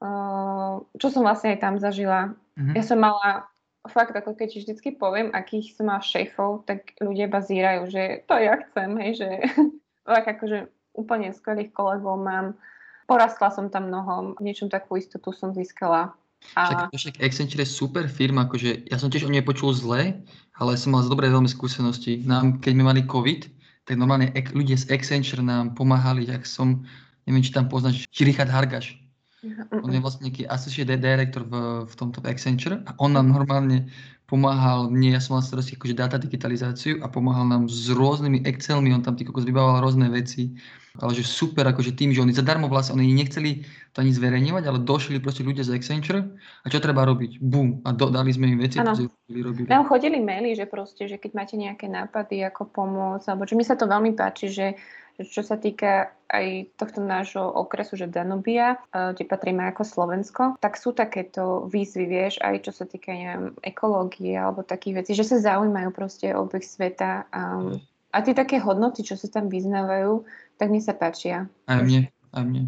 uh, 0.03 0.75
čo 0.99 1.07
som 1.09 1.23
vlastne 1.23 1.55
aj 1.57 1.63
tam 1.63 1.75
zažila. 1.79 2.35
Mhm. 2.59 2.75
Ja 2.75 2.83
som 2.83 2.99
mala 3.01 3.47
fakt, 3.87 4.13
ako 4.13 4.35
keď 4.35 4.59
vždycky 4.59 4.99
poviem, 4.99 5.31
akých 5.31 5.79
som 5.79 5.89
mala 5.89 6.03
šéfov, 6.03 6.67
tak 6.67 6.99
ľudia 6.99 7.31
bazírajú, 7.31 7.87
že 7.87 8.27
to 8.27 8.35
ja 8.37 8.59
chcem, 8.67 8.91
hej, 8.99 9.13
že 9.23 9.31
tak 10.11 10.27
akože 10.27 10.67
úplne 10.99 11.31
skvelých 11.31 11.71
kolegov 11.71 12.19
mám. 12.19 12.59
Porastla 13.07 13.55
som 13.55 13.71
tam 13.71 13.87
mnoho, 13.87 14.35
niečom 14.43 14.67
takú 14.67 14.99
istotu 14.99 15.31
som 15.31 15.55
získala. 15.55 16.15
A, 16.55 16.87
však 16.93 17.19
Accenture 17.23 17.65
je 17.65 17.71
super 17.71 18.07
firma, 18.07 18.47
akože 18.47 18.87
ja 18.87 18.97
som 19.01 19.11
tiež 19.11 19.27
o 19.27 19.33
nej 19.33 19.43
počul 19.43 19.75
zle, 19.75 20.21
ale 20.59 20.71
som 20.79 20.95
mal 20.95 21.03
dobré 21.07 21.27
veľmi 21.33 21.49
skúsenosti. 21.49 22.23
Nám, 22.23 22.63
keď 22.63 22.71
sme 22.77 22.85
mali 22.87 23.03
COVID, 23.09 23.41
tak 23.87 23.95
normálne 23.99 24.31
ek- 24.35 24.55
ľudia 24.55 24.79
z 24.79 24.91
Accenture 24.95 25.43
nám 25.43 25.75
pomáhali, 25.75 26.27
jak 26.27 26.47
som, 26.47 26.87
neviem, 27.25 27.43
či 27.43 27.55
tam 27.55 27.71
poznáš, 27.71 28.07
či 28.11 28.23
Richard 28.27 28.51
Hargaš. 28.51 28.99
On 29.71 29.91
je 29.95 30.03
vlastne 30.03 30.27
nejaký 30.27 30.51
associate 30.51 30.99
director 30.99 31.47
v, 31.47 31.87
v 31.87 31.95
tomto 31.95 32.19
Accenture 32.27 32.83
a 32.83 32.91
on 32.99 33.15
nám 33.15 33.31
normálne 33.31 33.87
pomáhal, 34.27 34.91
mne, 34.91 35.15
ja 35.15 35.21
som 35.23 35.39
mal 35.39 35.43
starosti 35.43 35.79
akože 35.79 35.95
data 35.95 36.19
digitalizáciu 36.19 36.99
a 37.03 37.07
pomáhal 37.07 37.47
nám 37.47 37.71
s 37.71 37.91
rôznymi 37.95 38.43
Excelmi, 38.43 38.91
on 38.91 39.03
tam 39.03 39.15
ty 39.15 39.23
kokos 39.23 39.47
vybával 39.47 39.79
rôzne 39.79 40.11
veci, 40.11 40.59
ale 40.99 41.15
že 41.15 41.23
super, 41.23 41.63
akože 41.69 41.95
tým, 41.95 42.11
že 42.11 42.25
oni 42.25 42.35
zadarmo 42.35 42.67
vlastne, 42.67 42.99
oni 42.99 43.15
nechceli 43.15 43.63
to 43.95 44.03
ani 44.03 44.11
zverejňovať, 44.11 44.65
ale 44.67 44.83
došli 44.83 45.23
proste 45.23 45.47
ľudia 45.47 45.63
z 45.63 45.79
Accenture 45.79 46.27
a 46.65 46.67
čo 46.67 46.83
treba 46.83 47.07
robiť? 47.07 47.39
Bum, 47.39 47.87
a 47.87 47.95
do, 47.95 48.11
dali 48.11 48.35
sme 48.35 48.51
im 48.51 48.59
veci, 48.59 48.83
ktoré 48.83 49.07
vyrobili. 49.31 49.71
Nám 49.71 49.87
chodili 49.87 50.19
maily, 50.19 50.59
že 50.59 50.67
proste, 50.67 51.07
že 51.07 51.23
keď 51.23 51.31
máte 51.37 51.55
nejaké 51.55 51.87
nápady, 51.87 52.43
ako 52.51 52.67
pomôcť, 52.75 53.27
alebo 53.31 53.47
že 53.47 53.55
mi 53.55 53.63
sa 53.63 53.79
to 53.79 53.87
veľmi 53.87 54.19
páči, 54.19 54.51
že 54.51 54.67
čo 55.25 55.41
sa 55.41 55.57
týka 55.57 56.13
aj 56.29 56.77
tohto 56.77 57.01
nášho 57.01 57.43
okresu, 57.43 57.97
že 57.97 58.11
Danubia, 58.11 58.77
eh, 58.93 59.15
kde 59.17 59.25
patríme 59.25 59.65
ako 59.73 59.83
Slovensko, 59.87 60.43
tak 60.61 60.77
sú 60.77 60.93
takéto 60.93 61.71
výzvy, 61.71 62.05
vieš, 62.05 62.35
aj 62.43 62.69
čo 62.69 62.73
sa 62.75 62.85
týka, 62.85 63.15
neviem, 63.15 63.57
ekológie 63.65 64.37
alebo 64.37 64.67
takých 64.67 65.05
vecí, 65.05 65.13
že 65.17 65.25
sa 65.25 65.41
zaujímajú 65.41 65.91
proste 65.95 66.35
o 66.37 66.45
obeh 66.45 66.63
sveta. 66.63 67.27
Um, 67.33 67.81
a 68.13 68.25
tie 68.25 68.33
také 68.33 68.57
hodnoty, 68.61 69.05
čo 69.05 69.17
sa 69.17 69.29
tam 69.29 69.53
vyznávajú, 69.53 70.25
tak 70.57 70.69
mi 70.73 70.81
sa 70.81 70.97
páčia. 70.97 71.49
Aj 71.69 71.85
mne, 71.85 72.09
aj 72.33 72.45
mne. 72.45 72.63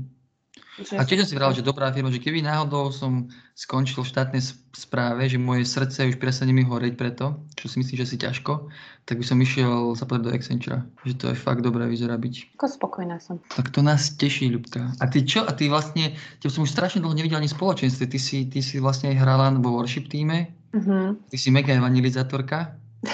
A 0.94 1.02
tiež 1.02 1.26
si 1.26 1.34
vral, 1.34 1.50
že 1.50 1.60
dobrá 1.60 1.88
firma, 1.88 2.06
že 2.06 2.18
keby 2.18 2.38
náhodou 2.40 2.88
som 2.88 3.26
skončil 3.52 4.00
v 4.00 4.10
štátnej 4.10 4.42
správe, 4.70 5.26
že 5.26 5.34
moje 5.34 5.64
srdce 5.64 6.06
už 6.06 6.16
prestane 6.16 6.50
mi 6.50 6.62
horeť 6.62 6.94
preto, 6.94 7.34
čo 7.54 7.66
si 7.66 7.78
myslím, 7.78 7.98
že 7.98 8.06
si 8.06 8.16
ťažko, 8.16 8.70
tak 9.02 9.18
by 9.18 9.24
som 9.24 9.36
išiel 9.36 9.68
zapadať 9.92 10.22
do 10.22 10.30
Accenture. 10.30 10.78
Že 11.02 11.14
to 11.14 11.24
je 11.28 11.36
fakt 11.36 11.60
dobré 11.60 11.84
vyzerá 11.84 12.14
byť. 12.14 12.54
ako 12.54 12.66
spokojná 12.70 13.18
som. 13.18 13.42
Tak 13.50 13.70
to 13.70 13.82
nás 13.82 14.14
teší, 14.14 14.48
Ľubka. 14.48 14.94
A 14.94 15.04
ty 15.06 15.22
čo? 15.22 15.42
A 15.42 15.50
ty 15.50 15.66
vlastne, 15.66 16.12
teba 16.38 16.50
som 16.50 16.62
už 16.62 16.70
strašne 16.70 17.02
dlho 17.02 17.12
nevidel 17.12 17.36
ani 17.36 17.50
spoločenstve. 17.50 18.06
Ty 18.06 18.18
si, 18.18 18.46
ty 18.46 18.62
si 18.62 18.78
vlastne 18.78 19.10
aj 19.10 19.18
hrala 19.18 19.50
vo 19.54 19.74
worship 19.74 20.06
týme, 20.06 20.54
Mhm. 20.68 21.26
ty 21.26 21.36
si 21.36 21.48
mega 21.48 21.72
evangelizátorka. 21.72 22.76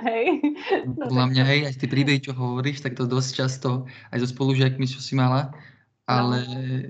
Hej. 0.00 0.26
No, 0.86 1.06
Podľa 1.06 1.26
mňa, 1.28 1.42
hej, 1.44 1.60
aj 1.66 1.74
tie 1.76 1.88
príbehy, 1.88 2.18
čo 2.20 2.32
hovoríš, 2.32 2.80
tak 2.80 2.94
to 2.94 3.04
dosť 3.04 3.30
často 3.36 3.68
aj 4.08 4.22
so 4.22 4.28
spolužiakmi, 4.28 4.86
čo 4.86 4.96
si 4.96 5.12
mala. 5.12 5.52
Ale 6.10 6.38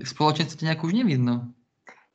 v 0.01 0.07
spoločenstve 0.07 0.57
ťa 0.57 0.65
nejak 0.73 0.81
už 0.81 0.93
nevidno. 0.97 1.53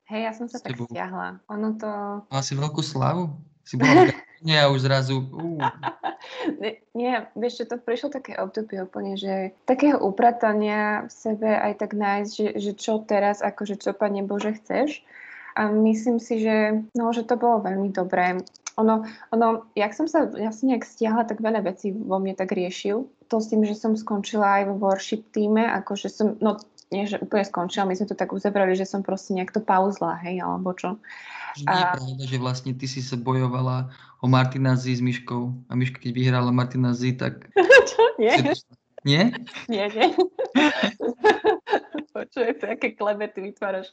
Hej, 0.06 0.20
ja 0.22 0.32
som 0.34 0.46
sa 0.46 0.58
tak 0.62 0.78
stiahla. 0.78 1.42
Ono 1.50 1.68
to... 1.78 1.90
Mala 2.30 2.42
si 2.42 2.54
veľkú 2.54 2.82
slavu. 2.82 3.34
Si 3.66 3.74
bola 3.74 4.10
Gáne 4.46 4.56
a 4.62 4.70
už 4.70 4.86
zrazu... 4.86 5.26
Uh, 5.34 5.58
Nie, 6.62 6.72
Nie, 6.94 7.14
vieš, 7.34 7.66
že 7.66 7.74
to 7.74 7.76
prišlo 7.82 8.14
také 8.14 8.38
obdobie 8.38 8.78
úplne, 8.78 9.18
že 9.18 9.50
takého 9.66 9.98
upratania 9.98 11.06
v 11.06 11.12
sebe 11.12 11.50
aj 11.50 11.82
tak 11.82 11.98
nájsť, 11.98 12.30
že, 12.30 12.48
že 12.62 12.72
čo 12.78 13.02
teraz, 13.02 13.42
akože 13.42 13.82
čo, 13.82 13.90
Pane 13.90 14.22
Bože, 14.22 14.54
chceš. 14.62 15.02
A 15.58 15.72
myslím 15.72 16.22
si, 16.22 16.38
že, 16.38 16.86
no, 16.94 17.10
že 17.10 17.26
to 17.26 17.34
bolo 17.34 17.64
veľmi 17.64 17.90
dobré. 17.90 18.38
Ono, 18.76 19.08
ono, 19.32 19.64
jak 19.72 19.96
som 19.96 20.04
sa 20.04 20.28
ja 20.36 20.52
som 20.52 20.68
nejak 20.68 20.84
stiahla, 20.84 21.24
tak 21.24 21.40
veľa 21.40 21.64
vecí 21.64 21.96
vo 21.96 22.20
mne 22.20 22.36
tak 22.36 22.52
riešil. 22.52 23.08
To 23.32 23.40
s 23.40 23.48
tým, 23.48 23.64
že 23.64 23.72
som 23.72 23.96
skončila 23.96 24.60
aj 24.60 24.64
vo 24.68 24.74
worship 24.76 25.24
týme, 25.32 25.64
akože 25.64 26.12
som, 26.12 26.36
no 26.44 26.60
nie, 26.94 27.10
že 27.10 27.18
úplne 27.18 27.42
skončila, 27.42 27.88
my 27.88 27.98
sme 27.98 28.06
to 28.06 28.18
tak 28.18 28.30
uzavreli, 28.30 28.78
že 28.78 28.86
som 28.86 29.02
proste 29.02 29.34
nejak 29.34 29.50
to 29.50 29.58
pauzla, 29.58 30.14
hej, 30.22 30.38
alebo 30.38 30.70
čo. 30.70 30.94
nie 31.58 31.66
je 31.66 31.86
pravda, 31.90 32.24
že 32.30 32.38
vlastne 32.38 32.72
ty 32.78 32.86
si 32.86 33.02
sa 33.02 33.18
bojovala 33.18 33.90
o 34.22 34.30
Martina 34.30 34.78
Z 34.78 34.98
s 34.98 35.02
Myškou. 35.02 35.50
A 35.66 35.72
Myška, 35.74 35.98
keď 35.98 36.12
vyhrala 36.14 36.54
Martina 36.54 36.94
Z, 36.94 37.18
tak... 37.18 37.50
čo? 37.90 38.02
Nie? 38.22 38.54
Nie? 39.06 39.34
Nie, 39.66 39.86
nie. 39.90 40.06
Počuj, 42.16 42.58
to 42.58 42.64
aké 42.70 42.96
klebety 42.96 43.44
vytváraš. 43.44 43.92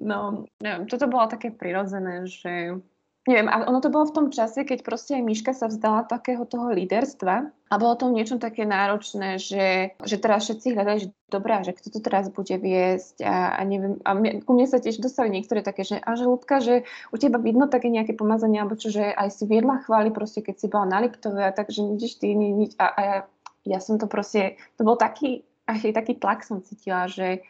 No, 0.00 0.48
neviem, 0.58 0.88
toto 0.88 1.06
bolo 1.06 1.30
také 1.30 1.52
prirodzené, 1.52 2.26
že... 2.26 2.80
Neviem, 3.26 3.50
ale 3.50 3.66
ono 3.66 3.82
to 3.82 3.90
bolo 3.90 4.06
v 4.06 4.14
tom 4.14 4.26
čase, 4.30 4.62
keď 4.62 4.86
proste 4.86 5.18
aj 5.18 5.26
Miška 5.26 5.50
sa 5.50 5.66
vzdala 5.66 6.06
takého 6.06 6.46
toho 6.46 6.70
líderstva 6.70 7.50
a 7.50 7.74
bolo 7.74 7.98
to 7.98 8.06
niečo 8.06 8.38
také 8.38 8.62
náročné, 8.62 9.42
že, 9.42 9.98
že 9.98 10.16
teraz 10.22 10.46
všetci 10.46 10.70
hľadali, 10.70 10.98
že 11.02 11.08
dobrá, 11.26 11.66
že 11.66 11.74
kto 11.74 11.90
to 11.90 12.00
teraz 12.06 12.30
bude 12.30 12.54
viesť 12.54 13.26
a, 13.26 13.58
a 13.58 13.60
neviem, 13.66 13.98
a 14.06 14.14
mne, 14.14 14.46
ku 14.46 14.54
mne 14.54 14.70
sa 14.70 14.78
tiež 14.78 15.02
dostali 15.02 15.34
niektoré 15.34 15.66
také, 15.66 15.82
že 15.82 15.98
a 15.98 16.14
že 16.14 16.22
Ľubka, 16.22 16.62
že 16.62 16.86
u 17.10 17.18
teba 17.18 17.42
vidno 17.42 17.66
také 17.66 17.90
nejaké 17.90 18.14
pomazanie, 18.14 18.62
alebo 18.62 18.78
čo, 18.78 18.94
že 18.94 19.10
aj 19.10 19.34
si 19.34 19.50
viedla 19.50 19.82
chváli 19.82 20.14
proste, 20.14 20.46
keď 20.46 20.54
si 20.62 20.66
bola 20.70 20.86
na 20.86 21.02
Liptove 21.02 21.42
a 21.42 21.50
takže 21.50 21.82
nič 21.82 22.22
ty, 22.22 22.30
ni, 22.30 22.54
nič, 22.54 22.78
a, 22.78 22.94
a 22.94 23.00
ja, 23.02 23.18
ja 23.66 23.78
som 23.82 23.98
to 23.98 24.06
proste, 24.06 24.54
to 24.78 24.86
bol 24.86 24.94
taký, 24.94 25.42
až 25.66 25.90
taký 25.90 26.14
tlak 26.14 26.46
som 26.46 26.62
cítila, 26.62 27.10
že 27.10 27.42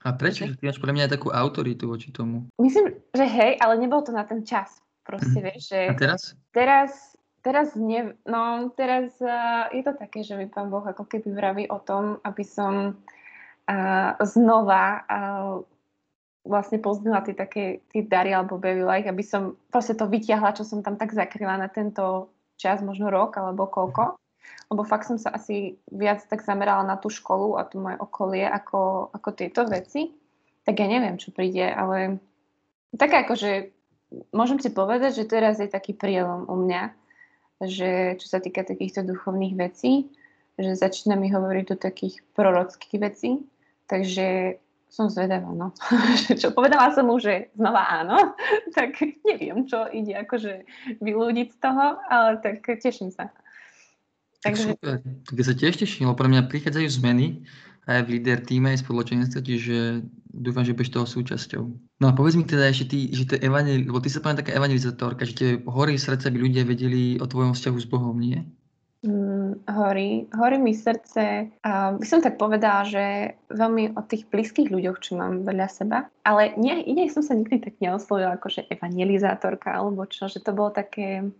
A 0.00 0.16
prečo? 0.16 0.48
Že 0.48 0.56
ty 0.56 0.64
máš 0.64 0.80
pre 0.80 0.92
mňa 0.92 1.04
aj 1.06 1.12
takú 1.12 1.28
autoritu 1.28 1.84
voči 1.86 2.08
tomu. 2.08 2.48
myslím, 2.56 2.96
že 3.12 3.24
hej, 3.24 3.60
ale 3.60 3.76
nebol 3.76 4.00
to 4.00 4.12
na 4.12 4.24
ten 4.24 4.44
čas. 4.44 4.80
Proste, 5.00 5.40
Mhm. 5.40 5.44
vieš, 5.44 5.62
že 5.72 5.80
A 5.90 5.94
teraz? 5.96 6.20
teraz, 6.52 6.90
teraz, 7.42 7.72
ne, 7.74 8.14
no, 8.28 8.68
teraz 8.76 9.16
uh, 9.20 9.66
je 9.72 9.82
to 9.82 9.96
také, 9.96 10.20
že 10.20 10.36
mi 10.36 10.46
pán 10.46 10.68
Boh 10.68 10.84
ako 10.84 11.08
keby 11.08 11.32
vraví 11.32 11.64
o 11.72 11.80
tom, 11.80 12.20
aby 12.20 12.44
som 12.44 13.00
uh, 13.64 14.10
znova 14.20 14.84
uh, 15.08 15.54
vlastne 16.44 16.80
poznala 16.80 17.24
tie 17.24 17.32
také 17.36 17.80
tie 17.88 18.04
dary 18.04 18.32
alebo 18.32 18.60
bavila 18.60 19.00
ich, 19.00 19.08
aby 19.08 19.24
som 19.24 19.56
proste 19.72 19.96
to 19.96 20.04
vytiahla, 20.08 20.56
čo 20.56 20.64
som 20.68 20.84
tam 20.84 20.96
tak 21.00 21.12
zakryla 21.16 21.56
na 21.56 21.68
tento 21.68 22.28
čas, 22.60 22.84
možno 22.84 23.08
rok 23.08 23.40
alebo 23.40 23.68
koľko. 23.68 24.19
Lebo 24.70 24.86
fakt 24.86 25.10
som 25.10 25.18
sa 25.18 25.34
asi 25.34 25.76
viac 25.90 26.22
tak 26.26 26.46
zamerala 26.46 26.86
na 26.86 26.96
tú 26.96 27.10
školu 27.10 27.58
a 27.58 27.66
to 27.66 27.82
moje 27.82 27.98
okolie 27.98 28.46
ako, 28.46 29.10
ako 29.10 29.28
tieto 29.34 29.66
veci. 29.66 30.14
Tak 30.62 30.78
ja 30.78 30.86
neviem, 30.86 31.18
čo 31.18 31.34
príde, 31.34 31.66
ale 31.66 32.22
tak 32.94 33.14
akože 33.14 33.72
môžem 34.34 34.58
si 34.58 34.70
povedať, 34.70 35.22
že 35.22 35.30
teraz 35.30 35.58
je 35.62 35.70
taký 35.70 35.94
prielom 35.94 36.46
u 36.50 36.56
mňa, 36.58 36.82
že 37.66 38.16
čo 38.18 38.26
sa 38.26 38.38
týka 38.42 38.66
takýchto 38.66 39.06
duchovných 39.06 39.54
vecí, 39.54 40.10
že 40.58 40.76
začína 40.76 41.14
mi 41.16 41.30
hovoriť 41.30 41.64
do 41.72 41.76
takých 41.76 42.20
prorockých 42.34 42.96
vecí, 43.00 43.44
takže 43.86 44.58
som 44.90 45.06
zvedavá, 45.06 45.54
no. 45.54 45.70
Čo 46.40 46.50
povedala 46.50 46.90
som 46.90 47.06
mu, 47.06 47.22
že 47.22 47.54
znova 47.54 47.86
áno, 48.02 48.34
tak 48.76 48.98
neviem, 49.22 49.62
čo 49.70 49.86
ide 49.86 50.18
akože 50.18 50.66
vylúdiť 50.98 51.48
z 51.54 51.58
toho, 51.62 52.02
ale 52.10 52.42
tak 52.42 52.66
teším 52.66 53.14
sa. 53.14 53.30
Tak 54.40 54.56
Takže 54.56 54.72
super. 54.72 54.94
Tak 55.04 55.36
sa 55.44 55.54
tiež 55.56 55.74
teším, 55.76 56.08
lebo 56.08 56.16
pre 56.16 56.28
mňa 56.32 56.48
prichádzajú 56.48 56.88
zmeny 56.88 57.44
aj 57.88 58.06
v 58.06 58.12
líder 58.16 58.38
týme, 58.44 58.72
aj 58.72 58.86
spoločenstve, 58.86 59.40
čiže 59.42 60.04
dúfam, 60.30 60.62
že 60.62 60.76
budeš 60.76 60.94
toho 60.94 61.06
súčasťou. 61.08 61.62
No 62.00 62.04
a 62.06 62.14
povedz 62.14 62.38
mi 62.38 62.46
teda 62.46 62.70
ešte 62.70 62.92
ty, 62.92 62.98
že 63.10 63.26
to 63.26 63.32
je 63.36 63.44
evanel, 63.44 63.82
lebo 63.82 63.98
ty 63.98 64.08
sa 64.08 64.22
poviem 64.22 64.40
taká 64.40 64.54
evangelizátorka, 64.54 65.26
že 65.26 65.34
tie 65.36 65.50
horí 65.66 65.98
srdce, 65.98 66.30
aby 66.30 66.38
ľudia 66.44 66.62
vedeli 66.64 67.18
o 67.18 67.26
tvojom 67.26 67.52
vzťahu 67.52 67.76
s 67.80 67.86
Bohom, 67.90 68.16
nie? 68.16 68.40
Mm, 69.00 69.64
horí, 69.64 70.28
horí 70.36 70.56
mi 70.60 70.76
srdce. 70.76 71.48
A 71.64 71.96
by 71.96 72.04
som 72.04 72.20
tak 72.20 72.36
povedala, 72.36 72.84
že 72.84 73.32
veľmi 73.48 73.96
o 73.96 74.02
tých 74.04 74.28
blízkych 74.28 74.68
ľuďoch, 74.68 75.00
čo 75.00 75.16
mám 75.16 75.48
vedľa 75.48 75.68
seba. 75.72 75.98
Ale 76.28 76.52
nie, 76.60 76.84
inej 76.84 77.16
som 77.16 77.24
sa 77.24 77.32
nikdy 77.32 77.64
tak 77.64 77.80
neoslovila 77.80 78.36
ako 78.36 78.60
že 78.60 78.68
evangelizátorka 78.68 79.72
alebo 79.72 80.04
čo, 80.04 80.28
že 80.28 80.44
to 80.44 80.52
bolo 80.52 80.68
také... 80.68 81.32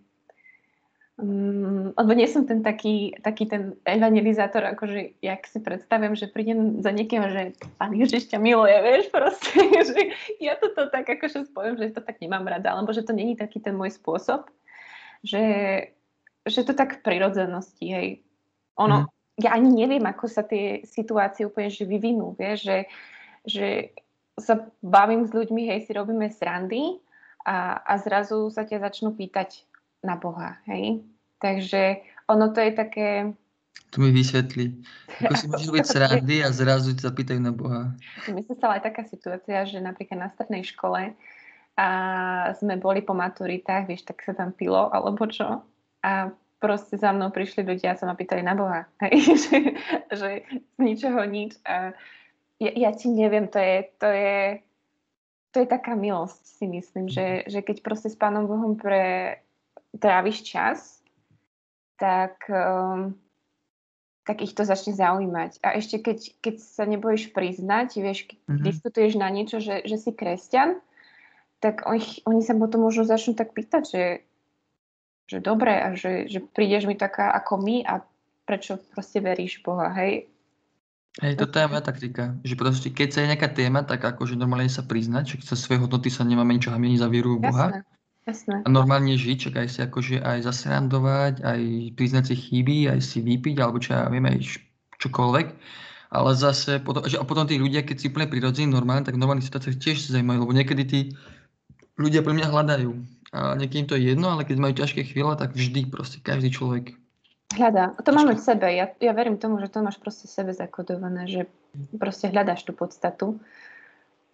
Um, 1.20 1.92
lebo 2.00 2.16
nie 2.16 2.24
som 2.24 2.48
ten 2.48 2.64
taký, 2.64 3.12
taký 3.20 3.44
ten 3.44 3.76
evangelizátor, 3.84 4.64
akože 4.72 5.20
jak 5.20 5.44
si 5.44 5.60
predstavím, 5.60 6.16
že 6.16 6.32
prídem 6.32 6.80
za 6.80 6.88
niekým, 6.96 7.20
že 7.28 7.52
pán 7.76 7.92
Ježiš 7.92 8.32
ťa 8.32 8.40
miluje, 8.40 8.72
vieš, 8.72 9.12
proste, 9.12 9.52
že 9.92 10.16
ja 10.40 10.56
toto 10.56 10.88
tak 10.88 11.04
akože 11.04 11.52
spojím, 11.52 11.76
že 11.76 11.92
to 11.92 12.00
tak 12.00 12.24
nemám 12.24 12.48
rada, 12.48 12.72
alebo 12.72 12.96
že 12.96 13.04
to 13.04 13.12
není 13.12 13.36
taký 13.36 13.60
ten 13.60 13.76
môj 13.76 14.00
spôsob, 14.00 14.48
že, 15.20 15.44
že 16.48 16.64
to 16.64 16.72
tak 16.72 17.00
v 17.00 17.04
prirodzenosti, 17.04 17.86
hej. 17.92 18.08
Ono, 18.80 19.04
Mhm. 19.04 19.44
ja 19.44 19.50
ani 19.52 19.70
neviem, 19.76 20.04
ako 20.08 20.24
sa 20.24 20.40
tie 20.40 20.80
situácie 20.88 21.44
úplne 21.44 21.68
že 21.68 21.84
vyvinú, 21.84 22.32
vieš, 22.32 22.64
že, 22.64 22.78
že 23.44 23.66
sa 24.40 24.72
bavím 24.80 25.28
s 25.28 25.36
ľuďmi, 25.36 25.68
hej, 25.68 25.84
si 25.84 25.92
robíme 25.92 26.32
srandy 26.32 26.96
a, 27.44 27.76
a 27.84 28.00
zrazu 28.00 28.48
sa 28.48 28.64
ťa 28.64 28.80
začnú 28.88 29.12
pýtať 29.12 29.68
na 30.00 30.16
Boha, 30.16 30.60
hej. 30.68 31.04
Takže 31.40 32.04
ono 32.28 32.52
to 32.52 32.60
je 32.60 32.72
také, 32.72 33.08
Tu 33.90 33.98
mi 33.98 34.14
vysvetli. 34.14 34.70
Ako 35.26 35.34
si 35.34 35.46
môžeš 35.50 35.66
robiť 35.66 35.86
srandy 35.98 36.36
a 36.46 36.54
zrazu 36.54 36.94
sa 36.94 37.10
pýtajú 37.10 37.42
na 37.42 37.50
Boha. 37.50 37.90
mi 38.30 38.46
sa 38.46 38.54
stala 38.54 38.78
aj 38.78 38.86
taká 38.86 39.02
situácia, 39.10 39.66
že 39.66 39.82
napríklad 39.82 40.18
na 40.22 40.28
strednej 40.30 40.62
škole 40.62 41.10
a 41.74 41.88
sme 42.54 42.78
boli 42.78 43.02
po 43.02 43.16
maturitách, 43.16 43.90
vieš, 43.90 44.06
tak 44.06 44.22
sa 44.22 44.36
tam 44.36 44.54
pilo, 44.54 44.92
alebo 44.94 45.26
čo. 45.26 45.66
A 46.06 46.30
proste 46.60 47.00
za 47.00 47.10
mnou 47.10 47.32
prišli 47.34 47.66
ľudia 47.66 47.96
a 47.96 47.98
sa 47.98 48.06
ma 48.06 48.14
pýtali 48.14 48.46
na 48.46 48.54
Boha. 48.54 48.86
Hej, 49.02 49.42
že, 49.48 49.58
že 50.12 50.30
z 50.46 50.78
ničoho 50.78 51.26
nič. 51.26 51.58
A 51.66 51.90
ja, 52.62 52.70
ja 52.76 52.90
ti 52.94 53.10
neviem, 53.10 53.50
to 53.50 53.58
je, 53.58 53.76
to 53.98 54.06
je, 54.06 54.60
to 55.50 55.56
je 55.64 55.66
taká 55.66 55.96
milosť, 55.98 56.42
si 56.46 56.64
myslím, 56.70 57.08
že, 57.08 57.48
že 57.48 57.64
keď 57.64 57.82
proste 57.82 58.12
s 58.12 58.14
Pánom 58.14 58.46
Bohom 58.46 58.76
pre, 58.76 59.40
tráviš 59.98 60.46
čas, 60.46 61.02
tak 61.98 62.36
um, 62.48 63.14
tak 64.30 64.46
ich 64.46 64.54
to 64.54 64.62
začne 64.62 64.94
zaujímať. 64.94 65.58
A 65.64 65.74
ešte 65.74 65.98
keď, 65.98 66.18
keď 66.38 66.54
sa 66.62 66.84
nebojíš 66.86 67.34
priznať, 67.34 67.98
vieš, 67.98 68.30
keď 68.30 68.38
Mhm. 68.46 68.62
diskutuješ 68.62 69.12
na 69.18 69.28
niečo, 69.32 69.58
že, 69.58 69.82
že 69.82 69.96
si 69.98 70.14
kresťan, 70.14 70.78
tak 71.58 71.82
oni, 71.82 72.22
oni 72.28 72.40
sa 72.44 72.54
potom 72.54 72.86
možno 72.86 73.02
začnú 73.04 73.34
tak 73.34 73.52
pýtať, 73.56 73.82
že, 73.90 74.04
že 75.26 75.38
dobre 75.42 75.74
a 75.76 75.98
že, 75.98 76.30
že 76.30 76.40
prídeš 76.40 76.86
mi 76.86 76.94
taká 76.94 77.32
ako 77.32 77.58
my 77.58 77.82
a 77.82 78.06
prečo 78.46 78.78
proste 78.94 79.18
veríš 79.18 79.60
Boha, 79.66 79.90
hej? 79.98 80.30
Hej, 81.18 81.34
toto 81.42 81.58
je 81.58 81.66
moja 81.66 81.82
taktika, 81.82 82.38
že 82.46 82.54
proste 82.54 82.88
keď 82.94 83.08
sa 83.10 83.18
je 83.26 83.30
nejaká 83.34 83.50
téma, 83.50 83.82
tak 83.82 83.98
akože 83.98 84.38
normálne 84.38 84.70
sa 84.70 84.86
priznať, 84.86 85.42
že 85.42 85.42
sa 85.42 85.58
svoje 85.58 85.82
hodnoty 85.82 86.06
sa 86.06 86.22
nemáme 86.22 86.54
ničo 86.54 86.70
hamieniť 86.70 87.02
za 87.02 87.10
vieru 87.10 87.34
v 87.34 87.50
Boha. 87.50 87.66
Jasné, 87.74 87.99
jasné. 88.26 88.62
A 88.64 88.68
normálne 88.68 89.16
žiť, 89.16 89.36
čak 89.38 89.54
aj 89.60 89.68
si 89.68 89.80
akože 89.84 90.16
aj 90.20 90.38
zasrandovať, 90.44 91.34
aj 91.44 91.60
priznať 91.94 92.24
si 92.32 92.36
chyby, 92.36 92.92
aj 92.92 93.00
si 93.00 93.18
vypiť, 93.24 93.56
alebo 93.60 93.80
čo 93.80 93.96
ja 93.96 94.08
viem, 94.08 94.24
aj 94.28 94.60
čokoľvek. 95.00 95.48
Ale 96.10 96.30
zase 96.34 96.82
potom, 96.82 97.06
a 97.06 97.22
potom 97.22 97.46
tí 97.46 97.54
ľudia, 97.54 97.86
keď 97.86 97.96
si 98.02 98.10
úplne 98.10 98.26
prirodzení, 98.26 98.66
normálne, 98.66 99.06
tak 99.06 99.14
v 99.14 99.22
normálnych 99.22 99.46
situáciách 99.46 99.78
tiež 99.78 100.10
zaujímajú, 100.10 100.42
lebo 100.42 100.52
niekedy 100.58 100.82
tí 100.82 101.00
ľudia 101.94 102.26
pre 102.26 102.34
mňa 102.34 102.50
hľadajú. 102.50 102.90
A 103.30 103.54
niekým 103.54 103.86
to 103.86 103.94
je 103.94 104.10
jedno, 104.10 104.34
ale 104.34 104.42
keď 104.42 104.56
majú 104.58 104.74
ťažké 104.74 105.06
chvíle, 105.06 105.30
tak 105.38 105.54
vždy 105.54 105.86
proste 105.86 106.18
každý 106.18 106.50
človek. 106.50 106.98
Hľadá. 107.54 107.94
To 108.02 108.10
máme 108.10 108.34
v 108.34 108.42
sebe. 108.42 108.66
Ja, 108.74 108.90
ja 108.98 109.12
verím 109.14 109.38
tomu, 109.38 109.62
že 109.62 109.70
to 109.70 109.82
máš 109.82 110.02
proste 110.02 110.26
v 110.26 110.34
sebe 110.34 110.52
zakodované, 110.54 111.30
že 111.30 111.46
proste 111.98 112.30
hľadáš 112.30 112.66
tú 112.66 112.74
podstatu. 112.74 113.38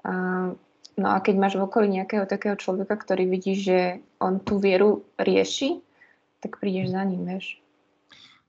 A, 0.01 0.57
no 0.97 1.13
a 1.13 1.21
keď 1.21 1.35
máš 1.37 1.55
v 1.57 1.65
okolí 1.65 1.89
nejakého 1.93 2.25
takého 2.25 2.57
človeka, 2.57 2.97
ktorý 2.97 3.29
vidí, 3.29 3.57
že 3.57 4.01
on 4.21 4.41
tú 4.41 4.59
vieru 4.61 5.05
rieši, 5.17 5.81
tak 6.41 6.61
prídeš 6.61 6.93
za 6.93 7.05
ním, 7.05 7.25
vieš. 7.25 7.61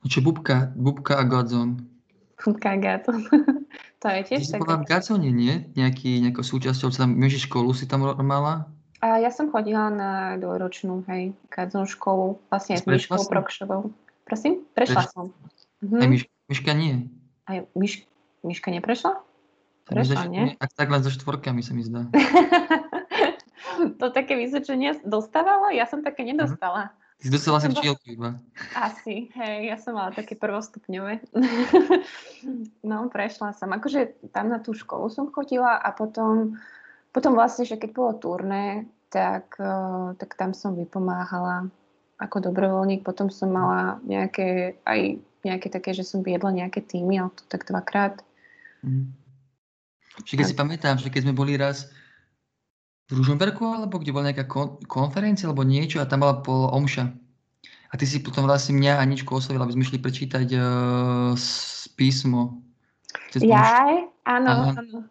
Čo 0.07 0.23
Bubka, 0.23 0.71
Bubka 0.75 1.19
a 1.19 1.23
Godzone. 1.27 1.83
Kagáto. 2.37 3.17
to 4.01 4.05
je 4.13 4.21
tiež 4.23 4.45
také. 4.53 4.61
bola 4.61 4.77
v 4.79 4.87
Gazone, 4.87 5.33
nie? 5.33 5.65
Nejaký, 5.73 6.21
nejakou 6.21 6.45
súčasťou, 6.45 6.93
tam, 6.93 7.17
myši 7.17 7.49
školu 7.49 7.73
si 7.73 7.89
tam 7.89 8.05
mala? 8.21 8.69
A 9.01 9.17
ja 9.17 9.29
som 9.33 9.49
chodila 9.49 9.89
na 9.89 10.37
dvojročnú, 10.37 11.05
hej, 11.09 11.33
kádzon 11.49 11.89
školu, 11.89 12.37
vlastne 12.49 12.77
aj 12.77 12.81
s 12.81 12.85
Myškou? 12.85 13.25
Prokšovou. 13.29 13.89
Prosím? 14.25 14.65
Prešla 14.73 15.05
Prešla. 15.05 15.13
som. 15.13 15.25
Aj 15.97 16.05
Mhm. 16.05 16.09
myš, 16.09 16.23
myška 16.49 16.71
nie. 16.73 17.09
Aj 17.45 17.65
Myš, 17.77 18.05
Myška 18.45 18.69
neprešla? 18.73 19.17
Že 19.87 20.27
nie? 20.27 20.55
Ak 20.59 20.75
tak 20.75 20.91
len 20.91 20.99
so 20.99 21.11
štvorkami 21.11 21.63
sa 21.63 21.71
mi 21.71 21.83
zdá. 21.83 22.11
to 23.99 24.05
také 24.11 24.35
vysvedčenie 24.35 24.99
dostávala? 25.07 25.71
Ja 25.71 25.87
som 25.87 26.03
také 26.03 26.27
Mhm. 26.27 26.29
nedostala. 26.35 26.91
Ty 27.17 27.23
si 27.25 27.33
dostala 27.33 27.57
Som 27.57 27.73
včielku 27.73 28.13
iba. 28.13 28.37
Asi, 28.77 29.33
hej, 29.33 29.73
ja 29.73 29.81
som 29.81 29.97
mala 29.97 30.13
také 30.13 30.37
prvostupňové. 30.37 31.25
no, 32.89 33.09
prešla 33.09 33.57
som. 33.57 33.73
Akože 33.73 34.21
tam 34.29 34.53
na 34.53 34.61
tú 34.61 34.77
školu 34.77 35.09
som 35.09 35.33
chodila 35.33 35.81
a 35.81 35.89
potom, 35.89 36.61
potom 37.09 37.33
vlastne, 37.33 37.65
že 37.65 37.73
keď 37.73 37.89
bolo 37.89 38.13
turné, 38.21 38.85
tak, 39.09 39.57
eh, 39.57 40.13
tak 40.13 40.37
tam 40.37 40.53
som 40.53 40.77
vypomáhala 40.77 41.73
ako 42.21 42.53
dobrovoľník. 42.53 43.01
Potom 43.01 43.33
som 43.33 43.49
mala 43.49 43.97
nejaké, 44.05 44.77
aj 44.85 45.17
nejaké 45.41 45.73
také, 45.73 45.97
že 45.97 46.05
som 46.05 46.21
viedla 46.21 46.53
nejaké 46.53 46.85
týmy, 46.85 47.17
ale 47.17 47.33
to 47.33 47.41
tak 47.49 47.65
dvakrát. 47.65 48.21
Mhm. 48.85 49.09
Že 50.25 50.33
keď 50.41 50.45
si 50.49 50.55
pamätám, 50.57 50.95
že 50.97 51.11
keď 51.13 51.29
sme 51.29 51.37
boli 51.37 51.59
raz 51.59 51.91
v 53.07 53.21
Ružomberku, 53.21 53.63
alebo 53.63 54.01
kde 54.01 54.11
bola 54.11 54.33
nejaká 54.33 54.49
kon- 54.49 54.81
konferencia, 54.89 55.47
alebo 55.47 55.63
niečo, 55.63 56.01
a 56.01 56.09
tam 56.09 56.25
bola 56.25 56.41
pol 56.41 56.67
omša. 56.73 57.13
A 57.87 57.93
ty 57.95 58.03
si 58.03 58.19
potom 58.19 58.43
vlastne 58.43 58.75
mňa 58.75 58.99
a 58.99 59.01
Aničku 59.05 59.31
oslovila, 59.31 59.63
aby 59.63 59.79
sme 59.79 59.87
šli 59.87 59.99
prečítať 60.03 60.47
uh, 60.59 61.31
písmo. 61.95 62.59
Jaj, 63.31 64.11
áno, 64.27 64.75
Áno. 64.75 65.07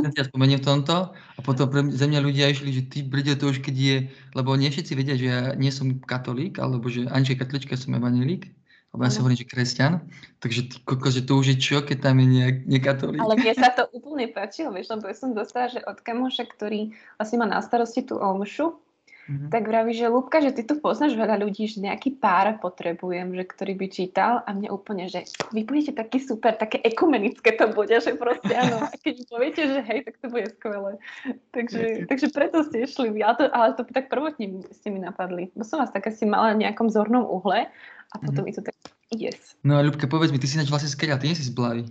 Ten 0.00 0.12
ja 0.16 0.24
spomeniem 0.24 0.64
v 0.64 0.66
tomto. 0.66 1.12
A 1.12 1.40
potom 1.44 1.68
pre 1.68 1.84
mňa, 1.84 1.92
za 1.92 2.08
mňa 2.08 2.20
ľudia 2.24 2.48
išli, 2.48 2.72
že 2.72 2.88
ty 2.88 3.04
brde 3.04 3.36
to 3.36 3.52
už 3.52 3.60
keď 3.60 3.76
je, 3.76 3.96
lebo 4.32 4.56
nie 4.56 4.72
všetci 4.72 4.92
vedia, 4.96 5.20
že 5.20 5.26
ja 5.28 5.40
nie 5.60 5.68
som 5.68 6.00
katolík, 6.00 6.56
alebo 6.56 6.88
že 6.88 7.04
Anička 7.12 7.36
je 7.36 7.42
katolička, 7.44 7.76
som 7.76 7.92
evangelík, 7.92 8.48
alebo 8.96 9.04
ja 9.04 9.12
si 9.12 9.20
Áno. 9.20 9.28
hovorím, 9.28 9.40
že 9.44 9.52
kresťan. 9.52 9.92
Takže 10.40 10.60
ty 10.72 10.76
koko, 10.80 11.12
že 11.12 11.20
to 11.28 11.36
už 11.36 11.46
je 11.52 11.56
čo, 11.60 11.84
keď 11.84 11.98
tam 12.00 12.16
je 12.16 12.28
nejak, 12.32 12.56
nekatolík. 12.64 13.20
Ale 13.20 13.36
mne 13.36 13.52
sa 13.52 13.68
to 13.76 13.84
úplne 14.00 14.32
páčilo, 14.32 14.72
vieš, 14.72 14.88
lebo 14.88 15.04
ja 15.04 15.12
som 15.12 15.36
dostala, 15.36 15.68
že 15.68 15.84
od 15.84 16.00
kamoša, 16.00 16.48
ktorý 16.48 16.96
vlastne 17.20 17.36
má 17.36 17.44
na 17.44 17.60
starosti 17.60 18.08
tú 18.08 18.16
omšu, 18.16 18.80
Mhm. 19.26 19.50
tak 19.50 19.66
vraví, 19.66 19.90
že 19.90 20.06
Lúbka, 20.06 20.38
že 20.38 20.54
ty 20.54 20.62
tu 20.62 20.78
poznáš 20.78 21.18
veľa 21.18 21.42
ľudí, 21.42 21.66
že 21.66 21.82
nejaký 21.82 22.22
pár 22.22 22.62
potrebujem, 22.62 23.34
že 23.34 23.42
ktorý 23.42 23.74
by 23.74 23.86
čítal 23.90 24.32
a 24.46 24.54
mne 24.54 24.70
úplne, 24.70 25.10
že 25.10 25.26
vy 25.50 25.66
budete 25.66 25.98
taký 25.98 26.22
super, 26.22 26.54
také 26.54 26.78
ekumenické 26.86 27.58
to 27.58 27.66
bude, 27.74 27.90
že 27.90 28.14
proste 28.14 28.54
áno. 28.54 28.86
A 28.86 28.94
keď 28.94 29.26
poviete, 29.26 29.62
že 29.66 29.82
hej, 29.82 30.06
tak 30.06 30.14
to 30.22 30.26
bude 30.30 30.46
skvelé. 30.54 31.02
Takže, 31.50 32.06
takže 32.06 32.26
preto 32.30 32.62
ste 32.62 32.86
išli, 32.86 33.18
ale 33.18 33.34
to, 33.34 33.44
ale 33.50 33.68
to 33.74 33.82
tak 33.90 34.06
prvotne 34.06 34.62
ste 34.70 34.94
mi 34.94 35.02
napadli. 35.02 35.50
Bo 35.58 35.66
som 35.66 35.82
vás 35.82 35.90
tak 35.90 36.06
asi 36.06 36.22
mala 36.22 36.54
v 36.54 36.62
nejakom 36.62 36.86
zornom 36.86 37.26
uhle 37.26 37.66
a 38.12 38.18
potom 38.18 38.42
Mhm. 38.42 38.46
mi 38.46 38.52
to 38.54 38.62
tak 38.62 38.76
yes. 39.10 39.56
No 39.66 39.78
a 39.78 39.82
Ľubka, 39.82 40.06
povedz 40.06 40.30
mi, 40.30 40.38
ty 40.38 40.46
si 40.46 40.58
ináč 40.58 40.70
vlastne 40.70 40.90
z 40.90 40.96
ty 40.98 41.26
nie 41.26 41.36
si 41.38 41.46
z 41.46 41.52
Blavy. 41.54 41.84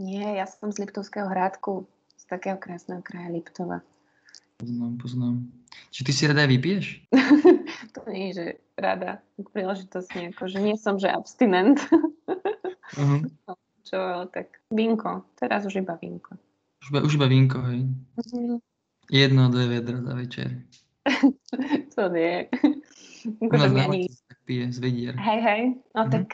Nie, 0.00 0.40
ja 0.40 0.46
som 0.48 0.72
z 0.72 0.80
Liptovského 0.80 1.28
hrádku, 1.28 1.84
z 2.16 2.24
takého 2.24 2.56
krásneho 2.56 3.04
kraja 3.04 3.28
Liptova. 3.28 3.84
Poznám, 4.60 4.92
poznám. 5.00 5.34
Či 5.88 6.00
ty 6.04 6.12
si 6.12 6.28
rada 6.28 6.44
aj 6.44 6.50
vypiješ? 6.52 6.86
to 7.96 8.00
nie 8.08 8.30
je, 8.30 8.32
že 8.32 8.44
rada, 8.76 9.20
príležitosne, 9.52 10.32
akože 10.36 10.60
nie 10.60 10.76
som, 10.76 10.96
že 11.00 11.08
abstinent, 11.12 11.80
Uh-huh. 12.98 13.22
čo, 13.88 14.26
tak 14.34 14.58
vínko, 14.74 15.22
teraz 15.38 15.62
už 15.62 15.78
iba 15.78 15.94
vínko. 15.94 16.34
Už, 16.82 16.86
iba, 16.90 16.98
už 17.06 17.12
iba 17.14 17.26
vínko, 17.30 17.58
hej. 17.70 17.86
Mhm. 18.18 18.58
Jedno, 19.10 19.50
dve 19.50 19.66
vedra 19.66 19.98
za 20.02 20.14
večer. 20.14 20.48
To 21.98 22.06
nie. 22.14 22.46
Akože 23.42 23.68
mi 23.74 23.80
ani... 23.80 24.00
Pije 24.50 24.66
z 24.68 24.78
vedier. 24.80 25.14
Hej, 25.14 25.38
hej, 25.40 25.62
no 25.94 26.02
Mhm. 26.02 26.10
tak 26.10 26.26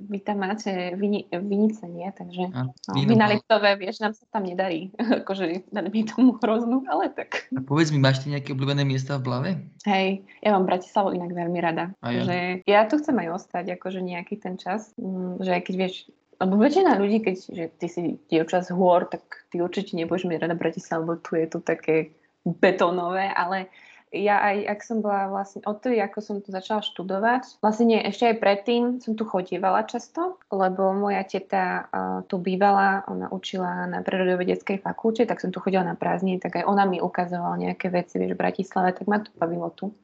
vy 0.00 0.18
tam 0.18 0.40
máte 0.40 0.72
vini, 0.96 1.28
vinice, 1.30 1.84
nie? 1.84 2.08
Takže 2.08 2.48
no, 2.48 2.72
má- 3.14 3.28
Liptové, 3.28 3.76
vieš, 3.76 4.00
nám 4.00 4.16
sa 4.16 4.24
tam 4.26 4.42
nedarí. 4.42 4.88
akože 5.20 5.68
mi 5.86 6.00
tomu 6.02 6.34
hroznú, 6.34 6.82
ale 6.88 7.06
tak. 7.08 7.52
A 7.52 7.60
povedz 7.60 7.92
mi, 7.92 8.00
máš 8.00 8.24
ty 8.24 8.32
nejaké 8.32 8.50
obľúbené 8.50 8.82
miesta 8.82 9.20
v 9.20 9.22
Blave? 9.22 9.50
Hej, 9.84 10.24
ja 10.40 10.50
mám 10.50 10.64
Bratislavu 10.64 11.12
inak 11.12 11.30
veľmi 11.30 11.58
rada. 11.60 11.92
A 12.00 12.08
ja. 12.10 12.24
Že 12.24 12.36
ja 12.64 12.88
tu 12.88 12.98
chcem 12.98 13.14
aj 13.14 13.28
ostať, 13.36 13.76
akože 13.76 14.00
nejaký 14.00 14.40
ten 14.40 14.56
čas. 14.56 14.90
Mm, 14.96 15.38
že 15.38 15.60
keď 15.60 15.74
vieš, 15.76 15.94
lebo 16.40 16.56
väčšina 16.56 16.96
ľudí, 16.96 17.18
keď 17.20 17.36
že 17.46 17.64
ty 17.70 17.86
si 17.86 18.00
dievča 18.26 18.64
z 18.64 18.72
hôr, 18.72 19.06
tak 19.06 19.22
ty 19.46 19.60
určite 19.60 19.92
nebudeš 19.92 20.24
mať 20.24 20.40
rada 20.40 20.56
Bratislavu, 20.56 21.04
lebo 21.04 21.14
tu 21.20 21.36
je 21.36 21.46
tu 21.46 21.60
také 21.60 22.10
betónové, 22.42 23.30
ale 23.30 23.70
ja 24.12 24.44
aj, 24.44 24.56
ak 24.76 24.80
som 24.84 25.00
bola 25.00 25.32
vlastne, 25.32 25.64
odtedy, 25.64 25.96
ako 26.04 26.18
som 26.20 26.36
tu 26.44 26.52
začala 26.52 26.84
študovať, 26.84 27.64
vlastne 27.64 27.88
nie, 27.88 28.00
ešte 28.04 28.28
aj 28.28 28.36
predtým 28.44 28.82
som 29.00 29.16
tu 29.16 29.24
chodievala 29.24 29.88
často, 29.88 30.36
lebo 30.52 30.92
moja 30.92 31.24
teta 31.24 31.88
uh, 31.88 32.20
tu 32.28 32.36
bývala, 32.36 33.08
ona 33.08 33.32
učila 33.32 33.88
na 33.88 34.04
prírodovedeckej 34.04 34.84
fakulte, 34.84 35.24
tak 35.24 35.40
som 35.40 35.48
tu 35.48 35.64
chodila 35.64 35.80
na 35.82 35.96
prázdniny, 35.96 36.44
tak 36.44 36.60
aj 36.60 36.68
ona 36.68 36.84
mi 36.84 37.00
ukazovala 37.00 37.56
nejaké 37.56 37.88
veci, 37.88 38.20
vieš, 38.20 38.36
v 38.36 38.42
Bratislave, 38.44 38.92
tak 38.92 39.08
ma 39.08 39.24
to 39.24 39.32
bavilo 39.40 39.72
tu. 39.72 39.96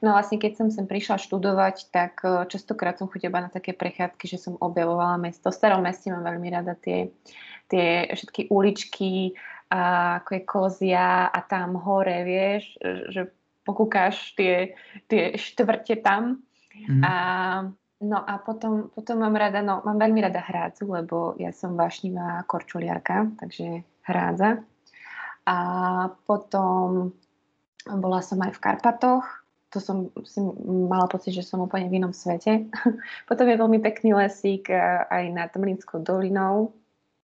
No 0.00 0.16
a 0.16 0.24
vlastne 0.24 0.40
keď 0.40 0.56
som 0.56 0.68
sem 0.72 0.88
prišla 0.88 1.20
študovať, 1.20 1.92
tak 1.92 2.24
uh, 2.24 2.48
častokrát 2.48 2.96
som 2.96 3.12
chodila 3.12 3.44
na 3.44 3.52
také 3.52 3.76
prechádzky, 3.76 4.24
že 4.24 4.40
som 4.40 4.56
objavovala 4.56 5.20
mesto. 5.20 5.52
V 5.52 5.58
starom 5.60 5.84
meste 5.84 6.08
mám 6.08 6.24
veľmi 6.24 6.48
rada 6.48 6.72
tie, 6.80 7.12
tie 7.68 8.08
všetky 8.08 8.48
uličky, 8.48 9.36
a 9.70 10.18
ako 10.18 10.30
je 10.34 10.42
kozia 10.42 11.30
a 11.30 11.38
tam 11.46 11.78
hore, 11.78 12.26
vieš, 12.26 12.74
že 13.14 13.30
pokúkáš 13.64 14.34
tie, 14.34 14.74
tie 15.06 15.36
štvrte 15.36 16.00
tam. 16.00 16.42
Mhm. 16.74 17.02
A, 17.04 17.14
no 18.00 18.18
a 18.20 18.34
potom, 18.40 18.88
potom 18.94 19.20
mám 19.20 19.36
rada, 19.36 19.60
no 19.60 19.84
mám 19.84 19.98
veľmi 20.00 20.20
rada 20.24 20.40
hrádzu, 20.40 20.88
lebo 20.88 21.36
ja 21.36 21.52
som 21.52 21.76
vášnivá 21.76 22.44
korčuliarka, 22.48 23.36
takže 23.36 23.84
hrádza. 24.08 24.64
A 25.44 25.58
potom 26.24 27.12
bola 27.84 28.20
som 28.20 28.38
aj 28.44 28.54
v 28.54 28.62
Karpatoch, 28.62 29.26
to 29.70 29.78
som 29.78 30.10
si 30.26 30.42
mala 30.66 31.06
pocit, 31.06 31.30
že 31.30 31.46
som 31.46 31.62
úplne 31.62 31.86
v 31.86 32.02
inom 32.02 32.10
svete. 32.10 32.66
potom 33.30 33.46
je 33.46 33.56
veľmi 33.56 33.78
pekný 33.78 34.18
lesík 34.18 34.66
e, 34.66 34.76
aj 35.06 35.24
nad 35.30 35.50
Mlínskou 35.54 36.02
dolinou, 36.02 36.74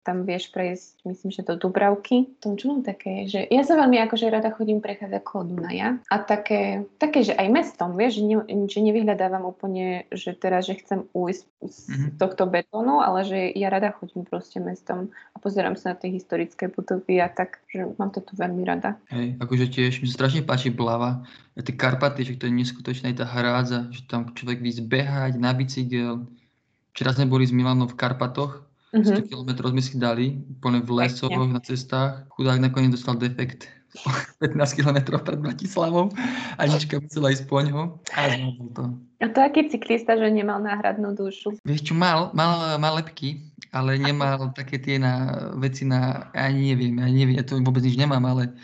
tam 0.05 0.29
vieš 0.29 0.53
prejsť, 0.53 1.09
myslím, 1.09 1.31
že 1.33 1.43
do 1.43 1.57
Dubravky. 1.57 2.29
Tom 2.45 2.61
čo 2.61 2.69
mám 2.69 2.85
také, 2.85 3.25
že 3.25 3.49
ja 3.49 3.65
sa 3.65 3.81
veľmi 3.81 3.97
akože 4.05 4.29
rada 4.29 4.53
chodím 4.53 4.85
prechádzať 4.85 5.25
okolo 5.25 5.57
Dunaja 5.57 5.97
a 6.13 6.17
také, 6.21 6.85
také, 7.01 7.25
že 7.25 7.33
aj 7.33 7.49
mestom, 7.49 7.97
vieš, 7.97 8.21
že, 8.21 8.25
ne, 8.29 8.37
že 8.69 8.85
nevyhľadávam 8.85 9.49
úplne, 9.49 10.05
že 10.13 10.37
teraz, 10.37 10.69
že 10.69 10.77
chcem 10.77 11.09
ujsť 11.17 11.45
z 11.65 11.79
Mhm. 11.89 12.09
tohto 12.21 12.45
betónu, 12.45 13.01
ale 13.01 13.25
že 13.25 13.39
ja 13.57 13.73
rada 13.73 13.97
chodím 13.97 14.29
proste 14.29 14.61
mestom 14.61 15.09
a 15.33 15.41
pozerám 15.41 15.81
sa 15.81 15.93
na 15.93 15.97
tie 15.97 16.13
historické 16.13 16.69
budovy 16.69 17.25
a 17.25 17.33
tak, 17.33 17.65
že 17.73 17.89
mám 17.97 18.13
to 18.13 18.21
tu 18.21 18.37
veľmi 18.37 18.61
rada. 18.69 19.01
Hej, 19.09 19.41
akože 19.41 19.67
tiež 19.73 20.05
mi 20.05 20.09
strašne 20.13 20.45
páči 20.45 20.69
Blava. 20.69 21.25
Tie 21.57 21.73
Karpaty, 21.73 22.29
že 22.29 22.37
to 22.37 22.45
je 22.45 22.53
neskutočná 22.53 23.09
tá 23.17 23.25
hrádza, 23.25 23.89
že 23.89 24.05
tam 24.05 24.29
človek 24.37 24.61
víc 24.61 24.85
behať 24.85 25.41
na 25.41 25.57
bicykel. 25.57 26.29
Včera 26.93 27.17
sme 27.17 27.27
boli 27.27 27.49
s 27.49 27.55
Milanom 27.55 27.89
v 27.89 27.97
Karpatoch, 27.97 28.63
100 28.95 29.27
Mhm. 29.27 29.27
kilometrov 29.27 29.69
sme 29.75 29.83
si 29.83 29.99
dali, 29.99 30.39
úplne 30.55 30.79
v 30.79 30.91
lesoch, 31.03 31.35
na 31.35 31.59
cestách. 31.59 32.31
Chudák 32.31 32.63
nakoniec 32.63 32.95
dostal 32.95 33.19
defekt 33.19 33.67
15 34.43 34.79
kilometrov 34.79 35.23
pred 35.27 35.39
Bratislavou. 35.43 36.15
Anička 36.59 37.03
musela 37.03 37.35
ísť 37.35 37.47
po 37.47 37.59
ňo 37.63 37.99
a 38.15 38.21
zvládol 38.31 38.69
to. 38.75 38.85
A 39.23 39.27
to 39.31 39.39
aký 39.43 39.71
cyklista, 39.71 40.15
že 40.15 40.31
nemal 40.31 40.63
náhradnú 40.63 41.15
dušu. 41.15 41.59
Vieš 41.63 41.91
čo, 41.91 41.95
mal, 41.95 42.31
mal, 42.35 42.79
mal 42.79 42.99
lepky, 42.99 43.43
ale 43.71 43.99
nemal 43.99 44.51
také 44.55 44.79
tie 44.79 44.99
na, 44.99 45.47
veci 45.59 45.87
na, 45.87 46.31
ani 46.35 46.75
neviem, 46.75 46.95
ja 46.99 47.07
neviem, 47.11 47.37
ja 47.39 47.47
to 47.47 47.59
vôbec 47.59 47.83
nič 47.83 47.99
nemám, 47.99 48.23
ale 48.27 48.55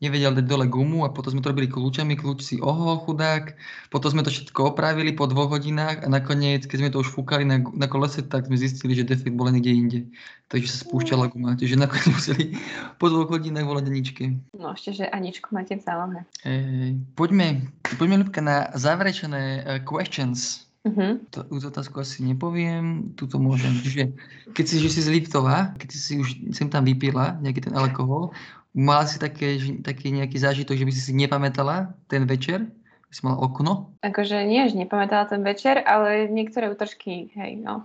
nevedel 0.00 0.32
dať 0.32 0.46
dole 0.48 0.66
gumu 0.66 1.04
a 1.04 1.12
potom 1.12 1.36
sme 1.36 1.44
to 1.44 1.52
robili 1.52 1.68
kľúčami, 1.68 2.16
kľúč 2.16 2.40
si 2.40 2.56
ohol 2.58 3.04
chudák, 3.04 3.52
potom 3.92 4.16
sme 4.16 4.24
to 4.24 4.32
všetko 4.32 4.72
opravili 4.72 5.12
po 5.12 5.28
dvoch 5.28 5.52
hodinách 5.52 6.00
a 6.02 6.08
nakoniec, 6.08 6.64
keď 6.64 6.76
sme 6.80 6.92
to 6.92 7.04
už 7.04 7.12
fúkali 7.12 7.44
na, 7.44 7.60
na 7.76 7.86
kolese, 7.86 8.24
tak 8.24 8.48
sme 8.48 8.56
zistili, 8.56 8.96
že 8.96 9.04
defekt 9.04 9.36
bol 9.36 9.52
niekde 9.52 9.72
inde. 9.72 10.00
Takže 10.48 10.66
sa 10.66 10.78
spúšťala 10.88 11.30
guma, 11.30 11.54
čiže 11.54 11.76
nakoniec 11.76 12.08
museli 12.16 12.56
po 12.96 13.12
dvoch 13.12 13.28
hodinách 13.28 13.68
volať 13.68 13.84
Aničke. 13.92 14.24
No 14.56 14.72
ešte, 14.72 15.04
že 15.04 15.04
Aničku 15.12 15.52
máte 15.52 15.76
v 15.76 15.84
zálohe. 15.84 16.20
Ej, 16.48 16.96
poďme, 17.14 17.68
poďme 18.00 18.24
Ľubka 18.24 18.40
na 18.40 18.72
záverečné 18.72 19.42
uh, 19.62 19.78
questions. 19.84 20.69
Mhm. 20.80 21.28
To, 21.28 21.44
tú 21.44 21.66
otázku 21.68 22.00
asi 22.00 22.24
nepoviem, 22.24 23.12
túto 23.12 23.36
môžem. 23.36 23.76
Čiže 23.84 24.16
keď 24.56 24.64
si, 24.64 24.76
že 24.80 24.88
si 24.88 25.00
z 25.04 25.12
Liptova, 25.12 25.76
keď 25.76 25.88
si 25.92 26.16
už 26.16 26.28
sem 26.56 26.72
tam 26.72 26.88
vypila 26.88 27.36
nejaký 27.44 27.68
ten 27.68 27.76
alkohol, 27.76 28.32
mala 28.72 29.04
si 29.04 29.20
také, 29.20 29.60
že- 29.60 29.76
taký 29.84 30.08
nejaký 30.08 30.40
zážitok, 30.40 30.80
že 30.80 30.86
by 30.88 30.92
si 30.96 31.02
si 31.04 31.12
nepamätala 31.12 31.92
ten 32.08 32.24
večer? 32.24 32.64
Si 33.10 33.26
mala 33.26 33.42
okno? 33.42 33.90
Akože 34.06 34.46
nie, 34.46 34.70
že 34.70 34.78
nepamätala 34.78 35.26
ten 35.26 35.42
večer, 35.42 35.82
ale 35.82 36.30
niektoré 36.30 36.70
útržky, 36.70 37.34
hej, 37.34 37.58
no. 37.58 37.82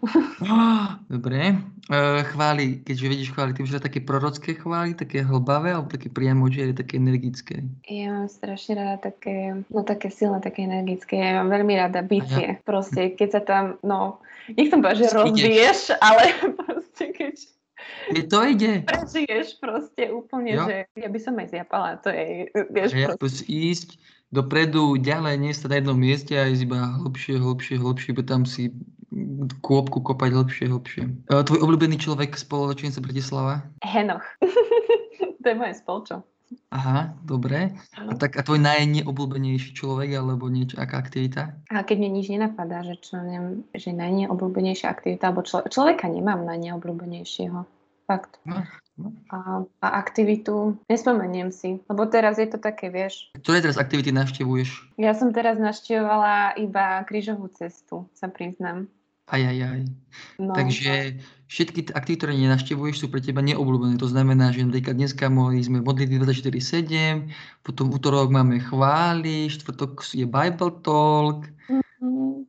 Dobre. 1.09 1.57
E, 1.89 2.03
chváli, 2.29 2.85
keďže 2.85 3.09
vidíš 3.09 3.29
chváli, 3.33 3.57
ty 3.57 3.65
už 3.65 3.81
také 3.81 4.05
prorocké 4.05 4.53
chváli, 4.53 4.93
také 4.93 5.25
hlbavé, 5.25 5.73
alebo 5.73 5.89
také 5.89 6.13
priamo, 6.13 6.45
že 6.53 6.77
také 6.77 7.01
energické. 7.01 7.65
Ja 7.89 8.21
mám 8.21 8.29
strašne 8.29 8.77
rada 8.77 9.01
také, 9.01 9.65
no 9.65 9.81
také 9.81 10.13
silné, 10.13 10.45
také 10.45 10.69
energické. 10.69 11.17
Ja 11.17 11.41
mám 11.41 11.49
veľmi 11.49 11.73
rada 11.73 12.05
bicie. 12.05 12.61
Proste, 12.61 13.17
keď 13.17 13.29
sa 13.33 13.41
tam, 13.41 13.63
no, 13.81 14.21
nechcem 14.53 14.77
povedať, 14.77 15.09
že 15.09 15.15
rozbiješ, 15.17 15.79
ale 16.05 16.37
proste, 16.61 17.05
keď 17.09 17.35
Je 18.13 18.23
to 18.29 18.45
ide. 18.45 18.85
prežiješ 18.85 19.57
proste 19.57 20.13
úplne, 20.13 20.53
Jo. 20.53 20.69
že 20.69 20.75
ja 20.93 21.09
by 21.09 21.17
som 21.17 21.33
aj 21.33 21.49
zjapala, 21.49 21.97
to 21.97 22.13
je, 22.13 22.53
vieš, 22.69 22.93
ja 22.93 23.17
proste 23.17 23.41
ísť 23.49 23.97
dopredu, 24.35 24.99
ďalej, 24.99 25.35
nie 25.39 25.55
stať 25.55 25.69
na 25.71 25.77
jednom 25.79 25.97
mieste 25.97 26.33
a 26.35 26.51
ísť 26.51 26.67
iba 26.67 26.79
hlbšie, 26.99 27.39
hlbšie, 27.39 27.75
hlbšie, 27.79 28.11
bo 28.11 28.21
tam 28.27 28.43
si 28.43 28.75
kôpku 29.63 30.03
kopať 30.03 30.35
hlbšie, 30.35 30.65
hlbšie. 30.67 31.03
E, 31.31 31.43
tvoj 31.47 31.63
obľúbený 31.63 31.95
človek 31.95 32.35
spoločenca 32.35 32.99
Bratislava? 32.99 33.63
Henoch. 33.79 34.25
to 35.41 35.45
je 35.47 35.55
moje 35.55 35.73
spolčo. 35.79 36.27
Aha, 36.69 37.17
dobre. 37.25 37.73
A, 37.97 38.13
tak, 38.13 38.37
a 38.37 38.45
tvoj 38.45 38.61
najneobľúbenejší 38.61 39.73
človek 39.73 40.13
alebo 40.13 40.45
niečo, 40.45 40.77
aká 40.77 41.01
aktivita? 41.01 41.57
A 41.73 41.81
keď 41.81 41.97
mi 42.05 42.09
nič 42.21 42.29
nenapadá, 42.29 42.85
že 42.85 43.01
čo 43.01 43.17
neviem, 43.17 43.65
že 43.73 43.89
najneobľúbenejšia 43.95 44.87
aktivita, 44.91 45.33
alebo 45.33 45.41
člo- 45.41 45.65
človeka 45.65 46.05
nemám 46.05 46.45
najneobľúbenejšieho. 46.45 47.74
Fakt. 48.05 48.37
No, 48.45 48.61
no. 49.01 49.09
A, 49.33 49.65
a 49.81 49.87
aktivitu, 49.97 50.77
nespomeniem 50.85 51.49
si, 51.49 51.81
lebo 51.89 52.05
teraz 52.05 52.37
je 52.37 52.45
to 52.45 52.61
také, 52.61 52.93
vieš, 52.93 53.33
Ktoré 53.41 53.65
teraz 53.65 53.81
aktivity 53.81 54.13
navštevuješ? 54.13 54.97
ja 55.01 55.17
som 55.17 55.33
teraz 55.33 55.57
naštevovala 55.57 56.53
iba 56.61 57.01
krížovú 57.09 57.49
cestu, 57.49 58.05
sa 58.13 58.29
priznám. 58.29 58.85
Aj, 59.25 59.41
aj, 59.41 59.57
aj. 59.57 59.81
No, 60.37 60.53
Takže 60.53 61.17
všetky 61.49 61.97
aktivity, 61.97 62.21
ktoré 62.21 62.33
nenavštevuješ, 62.37 63.01
sú 63.01 63.07
pre 63.09 63.25
teba 63.25 63.41
neobľúbené. 63.41 63.97
To 63.97 64.05
znamená, 64.05 64.53
že 64.53 64.61
napríklad 64.61 65.01
dneska 65.01 65.33
mohli 65.33 65.65
sme 65.65 65.81
modlitby 65.81 66.21
24-7, 66.21 67.33
potom 67.65 67.89
útorok 67.89 68.29
máme 68.29 68.61
chvály, 68.61 69.49
štvrtok 69.49 70.05
je 70.13 70.29
Bible 70.29 70.73
Talk, 70.85 71.49
Mm, 71.65 71.81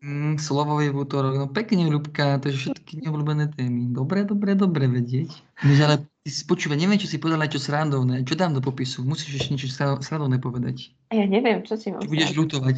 mm, 0.02 0.34
slovo 0.42 0.80
je 0.82 0.90
v 0.92 0.98
útorok. 1.02 1.34
No 1.36 1.46
pekne, 1.48 1.88
Ľubka, 1.88 2.40
to 2.42 2.50
je 2.50 2.54
všetky 2.56 3.04
neobľúbené 3.04 3.52
témy. 3.54 3.92
Dobre, 3.92 4.26
dobre, 4.26 4.56
dobre 4.56 4.88
vedieť. 4.88 5.30
Než 5.64 5.78
ale 5.82 5.94
ty 6.24 6.30
si 6.30 6.42
počúva, 6.44 6.76
neviem, 6.76 7.00
čo 7.00 7.08
si 7.08 7.20
povedala 7.20 7.50
čo 7.50 7.62
srandovné. 7.62 8.24
Čo 8.24 8.34
dám 8.36 8.56
do 8.56 8.62
popisu? 8.64 9.06
Musíš 9.06 9.40
ešte 9.40 9.50
niečo 9.56 9.68
sra- 9.70 10.00
srandovné 10.02 10.42
povedať. 10.42 10.92
Ja 11.14 11.24
neviem, 11.24 11.62
čo 11.62 11.78
ti 11.78 11.94
mám 11.94 12.04
Čo 12.04 12.10
budeš 12.10 12.32
ľutovať. 12.34 12.76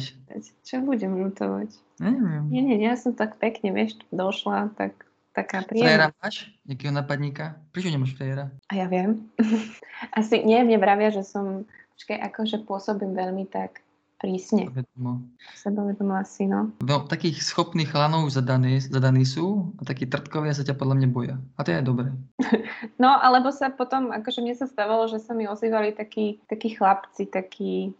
Čo 0.63 0.75
budem 0.85 1.11
ľutovať? 1.17 1.69
Neviem. 1.99 2.43
Nie, 2.47 2.61
nie, 2.63 2.77
ja 2.79 2.95
som 2.95 3.11
tak 3.11 3.41
pekne, 3.41 3.75
vieš, 3.75 3.99
došla, 4.13 4.71
tak 4.79 5.09
taká 5.35 5.65
príjemná. 5.65 5.87
Frajera 5.87 6.07
máš? 6.23 6.35
Nejakého 6.63 6.93
napadníka? 6.95 7.45
Prečo 7.75 7.91
nemáš 7.91 8.15
frajera? 8.15 8.53
A 8.69 8.73
ja 8.77 8.85
viem. 8.87 9.27
Asi 10.19 10.41
nie, 10.45 10.59
mne 10.63 10.79
vravia, 10.79 11.11
že 11.11 11.27
som, 11.27 11.67
počkaj, 11.99 12.17
akože 12.31 12.63
pôsobím 12.63 13.17
veľmi 13.17 13.47
tak 13.51 13.83
prísne. 14.19 14.67
Vedomo. 14.69 15.23
Sebavedomo 15.55 16.19
asi, 16.19 16.45
no. 16.45 16.75
No, 16.83 17.07
takých 17.07 17.39
schopných 17.39 17.87
chalanov 17.87 18.27
už 18.27 18.43
zadaní, 18.43 18.83
zadaní 18.83 19.23
sú 19.23 19.71
a 19.79 19.87
takí 19.87 20.05
trtkovia 20.05 20.51
sa 20.51 20.67
ťa 20.67 20.75
podľa 20.75 20.95
mňa 20.99 21.09
boja. 21.09 21.35
A 21.55 21.63
to 21.63 21.71
je 21.71 21.81
dobré. 21.81 22.11
No, 22.99 23.15
alebo 23.15 23.51
sa 23.51 23.71
potom, 23.71 24.11
akože 24.11 24.43
mne 24.43 24.55
sa 24.55 24.67
stávalo, 24.67 25.07
že 25.07 25.23
sa 25.23 25.31
mi 25.31 25.47
ozývali 25.47 25.95
takí, 25.95 26.43
takí 26.51 26.75
chlapci, 26.75 27.31
takí, 27.31 27.95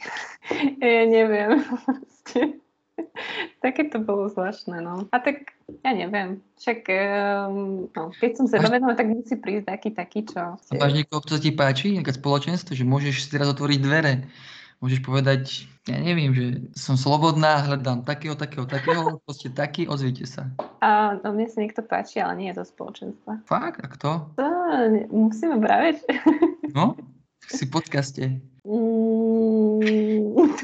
ja 0.80 1.04
neviem. 1.04 1.60
Také 3.64 3.88
to 3.88 4.00
bolo 4.00 4.32
zvláštne, 4.32 4.80
no. 4.80 5.08
A 5.12 5.16
tak, 5.20 5.52
ja 5.84 5.92
neviem, 5.92 6.40
však, 6.56 6.88
um, 6.88 7.88
no, 7.92 8.12
keď 8.16 8.30
som 8.36 8.46
sebavedomá, 8.48 8.96
tak 8.96 9.12
musí 9.12 9.36
prísť 9.36 9.68
taký, 9.68 9.90
taký, 9.92 10.20
čo... 10.24 10.56
A 10.56 10.72
máš 10.76 10.96
niekoho, 10.96 11.20
kto 11.20 11.40
ti 11.40 11.52
páči, 11.52 11.96
nejaké 11.96 12.16
spoločenstvo, 12.16 12.72
že 12.72 12.88
môžeš 12.88 13.24
si 13.24 13.28
teraz 13.28 13.48
otvoriť 13.52 13.78
dvere. 13.80 14.24
Môžeš 14.80 15.04
povedať, 15.04 15.68
ja 15.84 16.00
neviem, 16.00 16.32
že 16.32 16.44
som 16.72 16.96
slobodná, 16.96 17.60
hľadám 17.68 18.00
takého, 18.08 18.32
takého, 18.32 18.64
takého, 18.64 19.02
proste 19.28 19.52
taký, 19.52 19.84
ozvite 19.84 20.24
sa. 20.24 20.48
A 20.80 21.20
no, 21.20 21.36
mne 21.36 21.52
sa 21.52 21.60
niekto 21.60 21.84
páči, 21.84 22.16
ale 22.16 22.40
nie 22.40 22.48
je 22.48 22.64
to 22.64 22.64
spoločenstva. 22.64 23.44
Fakt? 23.44 23.84
A 23.84 23.86
kto? 23.92 24.10
To 24.40 24.46
musíme 25.12 25.60
braviť. 25.60 25.96
No? 26.70 26.94
Si 27.50 27.66
v 27.66 27.72
podcaste. 27.74 28.24
Mm. 28.62 30.54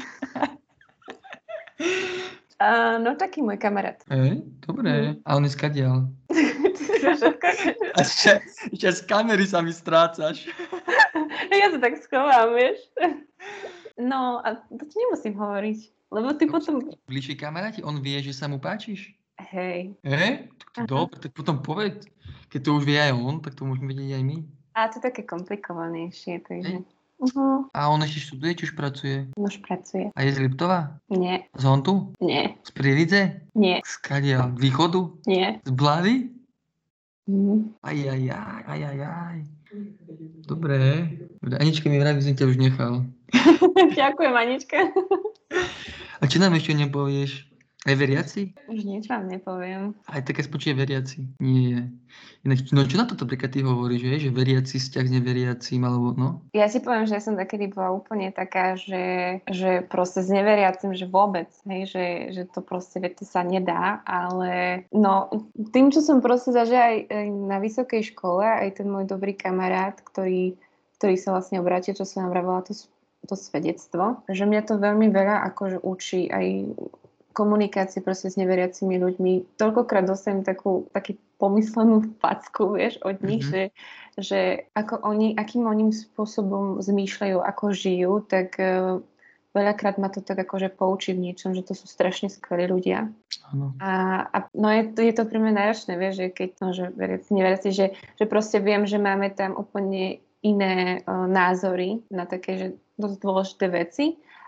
A, 2.63 2.95
no 2.95 3.19
taký 3.19 3.43
môj 3.43 3.59
kamarát. 3.59 3.99
Hej, 4.07 4.39
dobre. 4.63 5.19
A 5.27 5.35
on 5.35 5.43
je 5.43 5.51
skadial. 5.51 6.07
A 7.91 7.97
ešte, 7.99 8.39
ešte 8.71 8.87
z 8.87 9.01
kamery 9.03 9.43
sa 9.43 9.59
mi 9.59 9.75
strácaš. 9.75 10.47
Ja 11.51 11.67
to 11.75 11.83
tak 11.83 11.99
schovám, 11.99 12.55
vieš. 12.55 12.79
No 14.07 14.39
a 14.39 14.55
to 14.71 14.83
ti 14.87 14.95
nemusím 15.03 15.35
hovoriť. 15.35 15.79
Lebo 16.15 16.31
ty 16.39 16.47
potom... 16.47 16.79
Bližší 17.11 17.35
kamaráti, 17.35 17.83
on 17.83 17.99
vie, 17.99 18.15
že 18.23 18.31
sa 18.31 18.47
mu 18.47 18.63
páčiš? 18.63 19.11
Hej. 19.51 19.91
Hej? 20.07 20.47
Dobre, 20.87 21.19
tak 21.19 21.35
potom 21.35 21.59
povedz. 21.59 22.07
Keď 22.47 22.59
to 22.63 22.69
už 22.79 22.87
vie 22.87 22.95
aj 22.95 23.11
on, 23.11 23.43
tak 23.43 23.59
to 23.59 23.67
môžeme 23.67 23.91
vedieť 23.91 24.15
aj 24.15 24.23
my. 24.23 24.37
A 24.79 24.87
to 24.87 25.03
je 25.03 25.11
také 25.11 25.27
komplikovanejšie, 25.27 26.47
takže... 26.47 26.79
Hej. 26.79 26.95
Uh-huh. 27.17 27.65
A 27.73 27.89
on 27.89 27.97
ešte 28.05 28.29
študuje, 28.29 28.61
či 28.61 28.63
už 28.69 28.73
pracuje? 28.77 29.25
Už 29.33 29.57
pracuje. 29.65 30.13
A 30.13 30.19
je 30.21 30.37
z 30.37 30.39
Liptova? 30.45 31.01
Nie, 31.09 31.49
Z 31.57 31.65
Hontu? 31.65 32.13
nie, 32.21 32.53
Z 32.61 32.69
Prievidze? 32.77 33.41
nie, 33.57 33.81
Z 33.81 34.05
Kadiaľ? 34.05 34.53
Z 34.53 34.61
východu? 34.61 35.01
nie. 35.25 35.57
Z 35.65 35.71
Blavy? 35.73 36.29
Mm. 37.25 37.73
Aj, 37.81 37.97
aj, 37.97 38.21
aj, 38.21 38.61
aj, 38.69 38.81
aj, 38.85 38.99
aj. 39.01 39.37
Dobre. 40.47 41.11
Dobre, 41.43 41.55
Anička 41.59 41.89
mi 41.91 41.99
vraví, 41.99 42.23
že 42.23 42.37
ťa 42.37 42.45
už 42.47 42.57
nechal. 42.57 43.03
Ďakujem, 43.99 44.33
Anička. 44.33 44.79
A 46.17 46.23
čo 46.25 46.39
nám 46.39 46.55
ešte 46.55 46.73
nepovieš? 46.73 47.45
Aj 47.87 47.95
veriaci? 47.95 48.51
Už 48.67 48.83
nič 48.83 49.07
vám 49.07 49.31
nepoviem. 49.31 49.95
Aj 50.11 50.19
také 50.19 50.43
spočie 50.43 50.75
veriaci? 50.75 51.23
Nie. 51.39 51.87
Inak, 52.43 52.67
no 52.75 52.83
čo 52.83 52.99
na 52.99 53.07
toto 53.07 53.23
napríklad 53.23 53.55
ty 53.55 53.63
hovoríš, 53.63 54.03
že, 54.03 54.27
že 54.27 54.29
veriaci 54.35 54.75
vzťah 54.75 55.05
s 55.07 55.11
neveriacím, 55.15 55.87
alebo 55.87 56.11
no? 56.11 56.43
Ja 56.51 56.67
si 56.67 56.83
poviem, 56.83 57.07
že 57.07 57.15
ja 57.15 57.23
som 57.23 57.39
takedy 57.39 57.71
bola 57.71 57.95
úplne 57.95 58.35
taká, 58.35 58.75
že, 58.75 59.39
že 59.47 59.87
proste 59.87 60.19
s 60.19 60.27
neveriacim, 60.27 60.91
že 60.91 61.07
vôbec, 61.07 61.47
hej, 61.63 61.87
že, 61.87 62.05
že 62.35 62.43
to 62.51 62.59
proste, 62.59 62.99
to 62.99 63.23
sa 63.23 63.47
nedá, 63.47 64.03
ale 64.03 64.83
no, 64.91 65.31
tým, 65.71 65.87
čo 65.87 66.03
som 66.03 66.19
proste 66.19 66.51
zažila 66.51 66.91
aj, 66.91 66.99
aj 67.07 67.27
na 67.31 67.57
vysokej 67.63 68.03
škole, 68.11 68.43
aj 68.43 68.83
ten 68.83 68.87
môj 68.91 69.07
dobrý 69.07 69.31
kamarát, 69.31 69.95
ktorý, 70.03 70.59
ktorý 70.99 71.15
sa 71.15 71.39
vlastne 71.39 71.63
obrátil, 71.63 71.95
čo 71.95 72.03
som 72.03 72.27
nám 72.27 72.35
vravela 72.35 72.67
to, 72.67 72.75
to 73.27 73.35
svedectvo, 73.39 74.27
že 74.27 74.43
mňa 74.43 74.61
to 74.67 74.75
veľmi 74.75 75.07
veľa 75.07 75.47
akože 75.55 75.79
učí 75.87 76.27
aj 76.27 76.45
komunikácie 77.37 78.01
proste 78.01 78.33
s 78.33 78.39
neveriacimi 78.41 78.97
ľuďmi. 78.97 79.61
Toľkokrát 79.61 80.09
dostanem 80.09 80.41
takú, 80.41 80.89
taký 80.89 81.21
pomyslenú 81.37 82.17
facku, 82.17 82.73
vieš, 82.73 82.97
od 83.05 83.21
nich, 83.21 83.45
Mhm. 83.45 83.51
že, 83.53 83.63
že 84.17 84.39
ako 84.73 85.05
oni, 85.05 85.37
akým 85.37 85.69
oni 85.69 85.93
spôsobom 85.93 86.81
zmýšľajú, 86.81 87.37
ako 87.37 87.65
žijú, 87.77 88.25
tak, 88.25 88.57
eh, 88.57 88.97
veľakrát 89.57 89.97
ma 89.97 90.09
to 90.13 90.21
tak 90.21 90.37
akože 90.37 90.69
poučí 90.69 91.17
v 91.17 91.29
niečom, 91.29 91.57
že 91.57 91.65
to 91.65 91.73
sú 91.73 91.89
strašne 91.89 92.29
skvelí 92.29 92.69
ľudia. 92.69 93.09
A, 93.81 94.21
a 94.29 94.37
no 94.53 94.69
je 94.69 94.93
to, 94.93 95.01
je 95.01 95.13
to 95.17 95.25
pre 95.25 95.41
mňa 95.41 95.53
náročné, 95.57 95.97
vieš, 95.97 96.21
že 96.21 96.27
keď, 96.29 96.49
no, 96.61 96.67
že 96.77 96.85
veriaci, 96.93 97.29
neveriaci, 97.33 97.69
že, 97.73 97.85
že 98.21 98.25
proste 98.29 98.61
viem, 98.61 98.85
že 98.85 99.01
máme 99.01 99.33
tam 99.33 99.57
úplne 99.57 100.21
iné 100.45 101.01
uh, 101.01 101.25
názory 101.25 102.05
na 102.13 102.29
také, 102.29 102.51
že 102.61 102.67
dosť 103.01 103.17
dôležité 103.17 103.65
veci, 103.73 104.05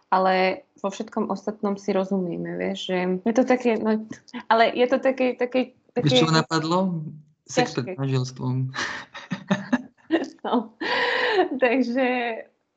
ale 0.10 0.66
vo 0.82 0.90
všetkom 0.90 1.30
ostatnom 1.30 1.78
si 1.78 1.94
rozumieme, 1.94 2.58
vieš, 2.58 2.90
že 2.90 2.98
je 3.26 3.34
to 3.34 3.46
také, 3.46 3.78
no, 3.78 4.06
ale 4.50 4.74
je 4.74 4.88
to 4.90 4.98
také, 4.98 5.38
také, 5.38 5.78
také... 5.94 6.26
Čo 6.26 6.34
napadlo? 6.34 7.06
Sex 7.50 7.74
pred 7.78 7.98
manželstvom. 7.98 8.70
No. 10.40 10.74
Takže, 11.62 12.08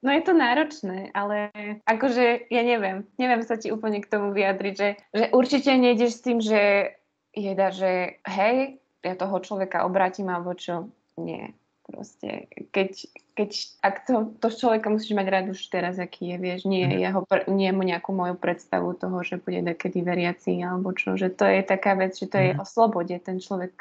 no 0.05 0.09
je 0.13 0.23
to 0.23 0.33
náročné, 0.37 1.09
ale 1.17 1.49
akože, 1.89 2.53
ja 2.53 2.63
neviem, 2.67 3.09
neviem 3.17 3.41
sa 3.41 3.57
ti 3.57 3.73
úplne 3.73 4.05
k 4.05 4.11
tomu 4.13 4.37
vyjadriť, 4.37 4.75
že, 4.77 4.89
že 5.15 5.25
určite 5.33 5.73
nejdeš 5.73 6.13
s 6.13 6.25
tým, 6.27 6.39
že 6.45 6.93
jeda, 7.33 7.73
že 7.73 8.21
hej, 8.29 8.83
ja 9.01 9.15
toho 9.17 9.41
človeka 9.41 9.89
obrátim 9.89 10.29
alebo 10.29 10.53
čo. 10.53 10.93
Nie. 11.17 11.57
Proste, 11.83 12.47
keď, 12.71 13.11
keď 13.35 13.51
ak 13.83 13.95
to, 14.07 14.15
to 14.39 14.49
človeka 14.55 14.87
musíš 14.87 15.19
mať 15.19 15.27
rád 15.29 15.47
už 15.51 15.61
teraz, 15.67 15.99
aký 15.99 16.31
je, 16.31 16.37
vieš, 16.39 16.61
nie, 16.65 16.87
Mhm. 16.87 16.99
jeho, 17.03 17.21
nie 17.51 17.71
mu 17.75 17.83
nejakú 17.83 18.15
moju 18.15 18.39
predstavu 18.39 18.95
toho, 18.95 19.19
že 19.27 19.43
bude 19.43 19.67
takedy 19.67 19.99
veriaci, 20.01 20.63
alebo 20.63 20.95
čo, 20.95 21.19
že 21.19 21.29
to 21.35 21.43
je 21.43 21.61
taká 21.67 21.99
vec, 21.99 22.15
že 22.15 22.31
to 22.31 22.39
je 22.39 22.51
Mhm. 22.55 22.63
o 22.63 22.65
slobode, 22.65 23.15
ten 23.19 23.43
človek 23.43 23.75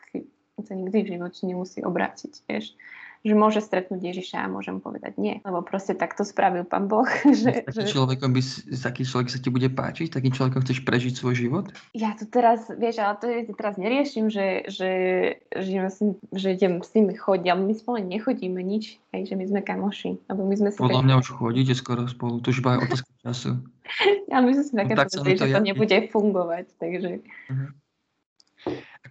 sa 0.61 0.73
nikdy 0.73 0.97
v 1.05 1.11
živote 1.17 1.41
nemusí 1.45 1.79
obrátiť, 1.81 2.33
vieš 2.49 2.73
že 3.21 3.33
môže 3.37 3.61
stretnúť 3.61 4.01
Ježiša 4.01 4.45
a 4.45 4.51
môžem 4.51 4.81
povedať 4.81 5.17
nie, 5.21 5.37
lebo 5.45 5.61
proste 5.61 5.93
takto 5.93 6.25
spravil 6.25 6.65
pán 6.65 6.89
Boh. 6.89 7.05
Že, 7.41 7.63
Takým 7.63 7.73
že 7.73 7.91
človekom 7.95 8.29
by, 8.35 8.41
taký 8.75 9.01
človek 9.07 9.27
sa 9.31 9.39
ti 9.39 9.49
bude 9.49 9.69
páčiť? 9.71 10.13
Takým 10.13 10.33
človekom 10.35 10.61
chceš 10.61 10.83
prežiť 10.83 11.13
svoj 11.15 11.35
život? 11.37 11.65
ja 11.95 12.13
to 12.17 12.27
teraz, 12.27 12.67
vieš, 12.69 13.01
ale 13.01 13.15
to 13.17 13.25
ja 13.29 13.41
teraz 13.55 13.75
neriešim, 13.79 14.27
že, 14.29 14.67
že, 14.67 14.91
že, 15.53 15.69
ním- 15.71 16.19
že 16.33 16.47
idem 16.53 16.81
s 16.81 16.91
nimi 16.93 17.13
chodiť, 17.15 17.47
ale 17.49 17.61
my 17.65 17.73
spolu 17.73 17.97
nechodíme 18.03 18.61
nič, 18.61 18.99
hej, 19.15 19.31
že 19.31 19.35
my 19.37 19.45
sme 19.47 19.61
kamoši, 19.63 20.17
lebo 20.27 20.41
my 20.45 20.55
sme 20.57 20.69
si 20.73 20.77
Podľa 20.77 21.01
tak, 21.01 21.07
mňa 21.07 21.15
už 21.21 21.29
chodíte 21.33 21.73
skoro 21.77 22.05
spolu. 22.05 22.41
To 22.41 22.49
už 22.51 22.61
iba 22.61 22.77
je 22.77 22.79
otázka 22.89 23.11
času. 23.21 23.51
ale 24.33 24.43
my 24.45 24.51
sme 24.57 24.63
si 24.65 24.73
také 24.75 24.93
No 24.93 24.99
tak 25.01 25.09
mi 25.09 25.33
to 25.35 25.45
že 25.45 25.55
to 25.55 25.61
nebude 25.61 25.97
fungovať, 26.11 26.65
takže 26.77 27.09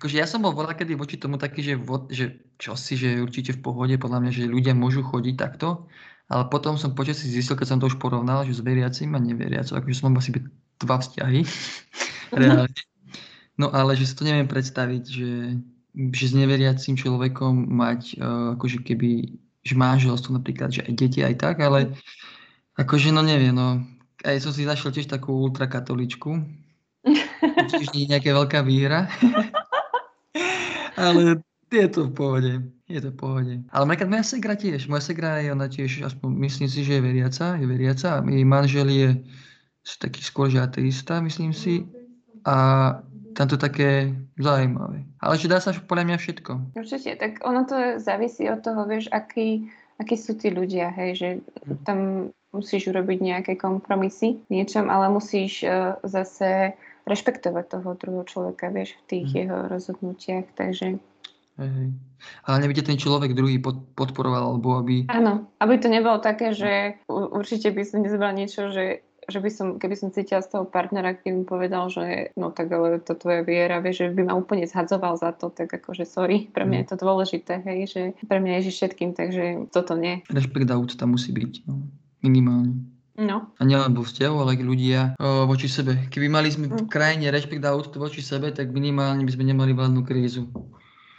Akože 0.00 0.16
ja 0.16 0.24
som 0.24 0.40
bol 0.40 0.56
veľa 0.56 0.80
kedy 0.80 0.96
voči 0.96 1.20
tomu 1.20 1.36
taký, 1.36 1.60
že, 1.60 1.76
vo, 1.76 2.08
že 2.08 2.40
čo 2.56 2.72
si, 2.72 2.96
že 2.96 3.20
určite 3.20 3.52
v 3.52 3.60
pohode, 3.60 4.00
podľa 4.00 4.24
mňa, 4.24 4.30
že 4.32 4.48
ľudia 4.48 4.72
môžu 4.72 5.04
chodiť 5.04 5.36
takto, 5.36 5.84
ale 6.32 6.48
potom 6.48 6.80
som 6.80 6.96
počasí 6.96 7.28
zistil, 7.28 7.52
keď 7.52 7.76
som 7.76 7.78
to 7.84 7.92
už 7.92 8.00
porovnal, 8.00 8.48
že 8.48 8.56
s 8.56 8.64
veriacim 8.64 9.12
a 9.12 9.20
neveriacim, 9.20 9.76
akože 9.76 10.00
som 10.00 10.08
mal 10.08 10.24
asi 10.24 10.32
dva 10.80 10.96
vzťahy, 11.04 11.44
reálne. 12.40 12.80
No 13.60 13.68
ale 13.76 13.92
že 13.92 14.08
si 14.08 14.16
to 14.16 14.24
neviem 14.24 14.48
predstaviť, 14.48 15.04
že, 15.04 15.60
že 15.92 16.24
s 16.24 16.32
neveriacim 16.32 16.96
človekom 16.96 17.68
mať 17.68 18.16
uh, 18.16 18.56
akože 18.56 18.80
keby, 18.80 19.36
že 19.60 19.74
manželstvo 19.76 20.32
napríklad, 20.32 20.72
že 20.72 20.80
aj 20.88 20.92
deti 20.96 21.20
aj 21.20 21.36
tak, 21.36 21.60
ale 21.60 21.92
akože 22.80 23.12
no 23.12 23.20
neviem, 23.20 23.52
no. 23.52 23.84
Aj 24.24 24.40
som 24.40 24.48
si 24.48 24.64
našiel 24.64 24.96
tiež 24.96 25.12
takú 25.12 25.36
ultrakatoličku, 25.44 26.40
tiež 27.74 27.92
nie 27.92 28.08
je 28.08 28.10
nejaká 28.16 28.32
veľká 28.32 28.64
výhra. 28.64 29.12
Ale 31.00 31.40
je 31.70 31.88
to 31.88 32.06
v 32.06 32.12
pohode. 32.12 32.52
Je 32.90 33.00
to 33.00 33.10
v 33.14 33.16
pohode. 33.16 33.54
Ale 33.72 33.82
napríklad 33.86 34.10
moja 34.10 34.26
segra 34.26 34.54
tiež. 34.58 34.90
Moja 34.90 35.00
segra 35.00 35.40
je 35.40 35.48
ona 35.54 35.70
tiež, 35.70 36.04
aspoň 36.04 36.28
myslím 36.44 36.68
si, 36.68 36.84
že 36.84 36.98
je 36.98 37.02
veriaca. 37.02 37.56
Je 37.56 37.66
veriaca. 37.66 38.20
Jej 38.26 38.44
manžel 38.44 38.88
je 38.90 39.08
taký 40.02 40.20
skôr, 40.20 40.52
že 40.52 40.60
ateista, 40.60 41.22
myslím 41.24 41.56
si. 41.56 41.88
A 42.44 42.98
tam 43.34 43.46
to 43.48 43.56
také 43.56 44.12
zaujímavé. 44.38 45.06
Ale 45.22 45.38
že 45.38 45.48
dá 45.48 45.62
sa 45.62 45.70
podľa 45.72 46.04
mňa 46.10 46.16
všetko. 46.18 46.52
určite, 46.74 47.16
tak 47.16 47.40
ono 47.46 47.62
to 47.64 48.02
závisí 48.02 48.50
od 48.50 48.60
toho, 48.64 48.84
vieš, 48.88 49.06
aký, 49.14 49.70
akí 50.02 50.16
sú 50.18 50.34
tí 50.34 50.50
ľudia, 50.50 50.90
hej, 50.90 51.10
že 51.14 51.28
tam 51.86 52.30
musíš 52.50 52.90
urobiť 52.90 53.18
nejaké 53.22 53.52
kompromisy 53.54 54.42
niečom, 54.50 54.90
ale 54.90 55.06
musíš 55.06 55.62
uh, 55.62 55.94
zase 56.02 56.74
rešpektovať 57.06 57.64
toho 57.68 57.88
druhého 57.94 58.24
človeka, 58.24 58.68
vieš, 58.68 58.96
v 59.00 59.04
tých 59.06 59.28
Mhm. 59.30 59.36
jeho 59.36 59.58
rozhodnutiach, 59.68 60.46
takže 60.54 60.98
Hej. 61.60 61.92
Ale 62.48 62.56
neby 62.64 62.72
ten 62.80 62.96
človek 62.96 63.36
druhý 63.36 63.60
pod, 63.60 63.84
podporoval, 63.92 64.56
alebo 64.56 64.80
aby... 64.80 65.04
áno, 65.12 65.44
aby 65.60 65.76
to 65.76 65.92
nebolo 65.92 66.16
také, 66.16 66.56
že 66.56 66.96
u- 67.04 67.36
určite 67.36 67.68
by 67.68 67.84
som 67.84 68.00
nezbrala 68.00 68.32
niečo, 68.32 68.72
že 68.72 69.04
že 69.28 69.38
by 69.38 69.46
som, 69.46 69.78
keby 69.78 69.94
som 69.94 70.10
cítila 70.10 70.42
z 70.42 70.50
toho 70.50 70.64
partnera, 70.66 71.14
keby 71.14 71.30
mi 71.30 71.44
povedal, 71.46 71.86
že 71.86 72.34
no 72.34 72.50
tak 72.50 72.66
ale 72.66 72.98
to 72.98 73.14
tvoja 73.14 73.46
viera, 73.46 73.78
vieš, 73.78 74.02
že 74.02 74.16
by 74.16 74.26
ma 74.26 74.34
úplne 74.34 74.66
zhadzoval 74.66 75.14
za 75.14 75.30
to, 75.30 75.54
tak 75.54 75.70
akože 75.70 76.02
sorry, 76.02 76.50
pre 76.50 76.66
mňa 76.66 76.82
je 76.82 76.88
to 76.90 76.96
dôležité, 76.98 77.62
hej, 77.62 77.78
že 77.86 78.02
pre 78.26 78.42
mňa 78.42 78.58
Ježiš 78.58 78.74
všetkým, 78.74 79.14
takže 79.14 79.70
toto 79.70 79.94
nie. 79.94 80.26
Rešpekt 80.26 80.66
a 80.66 80.80
úcta 80.80 81.06
musí 81.06 81.30
byť. 81.30 81.62
No. 81.62 81.78
Minimálne. 82.26 82.90
No, 83.20 83.52
A 83.60 83.68
nielen 83.68 83.92
vo 83.92 84.00
vzťahu, 84.00 84.32
ale 84.34 84.56
aj 84.56 84.64
ľudia 84.64 85.00
o, 85.14 85.44
voči 85.44 85.68
sebe. 85.68 86.08
Keby 86.08 86.26
mali 86.26 86.48
sme 86.48 86.72
v 86.72 86.80
Mm. 86.80 86.88
krajine 86.88 87.28
rešpekt 87.28 87.60
a 87.62 87.76
úctu 87.76 88.00
voči 88.00 88.24
sebe, 88.24 88.48
tak 88.48 88.72
minimálne 88.72 89.20
by 89.22 89.30
sme 89.30 89.44
nemali 89.44 89.76
vládnu 89.76 90.00
krízu. 90.02 90.48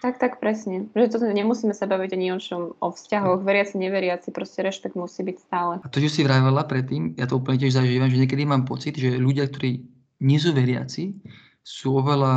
tak, 0.02 0.18
tak 0.18 0.42
presne. 0.42 0.90
Že 0.98 1.14
toto 1.14 1.30
nemusíme 1.30 1.78
sa 1.78 1.86
baviť 1.86 2.18
ani 2.18 2.34
o 2.34 2.42
čom, 2.42 2.74
o 2.74 2.88
vzťahoch, 2.90 3.46
veriaci, 3.46 3.78
neveriaci, 3.78 4.34
proste 4.34 4.66
rešpekt 4.66 4.98
musí 4.98 5.22
byť 5.22 5.38
stále. 5.38 5.74
A 5.78 5.88
to, 5.88 6.02
že 6.02 6.10
si 6.10 6.26
vravela 6.26 6.66
predtým, 6.66 7.14
ja 7.22 7.30
to 7.30 7.38
úplne 7.38 7.62
tiež 7.62 7.78
zažívam, 7.78 8.10
že 8.10 8.18
niekedy 8.18 8.42
mám 8.42 8.66
pocit, 8.66 8.98
že 8.98 9.22
ľudia, 9.22 9.46
ktorí 9.46 9.86
nie 10.26 10.42
sú 10.42 10.58
veriaci, 10.58 11.22
sú 11.62 12.02
oveľa 12.02 12.34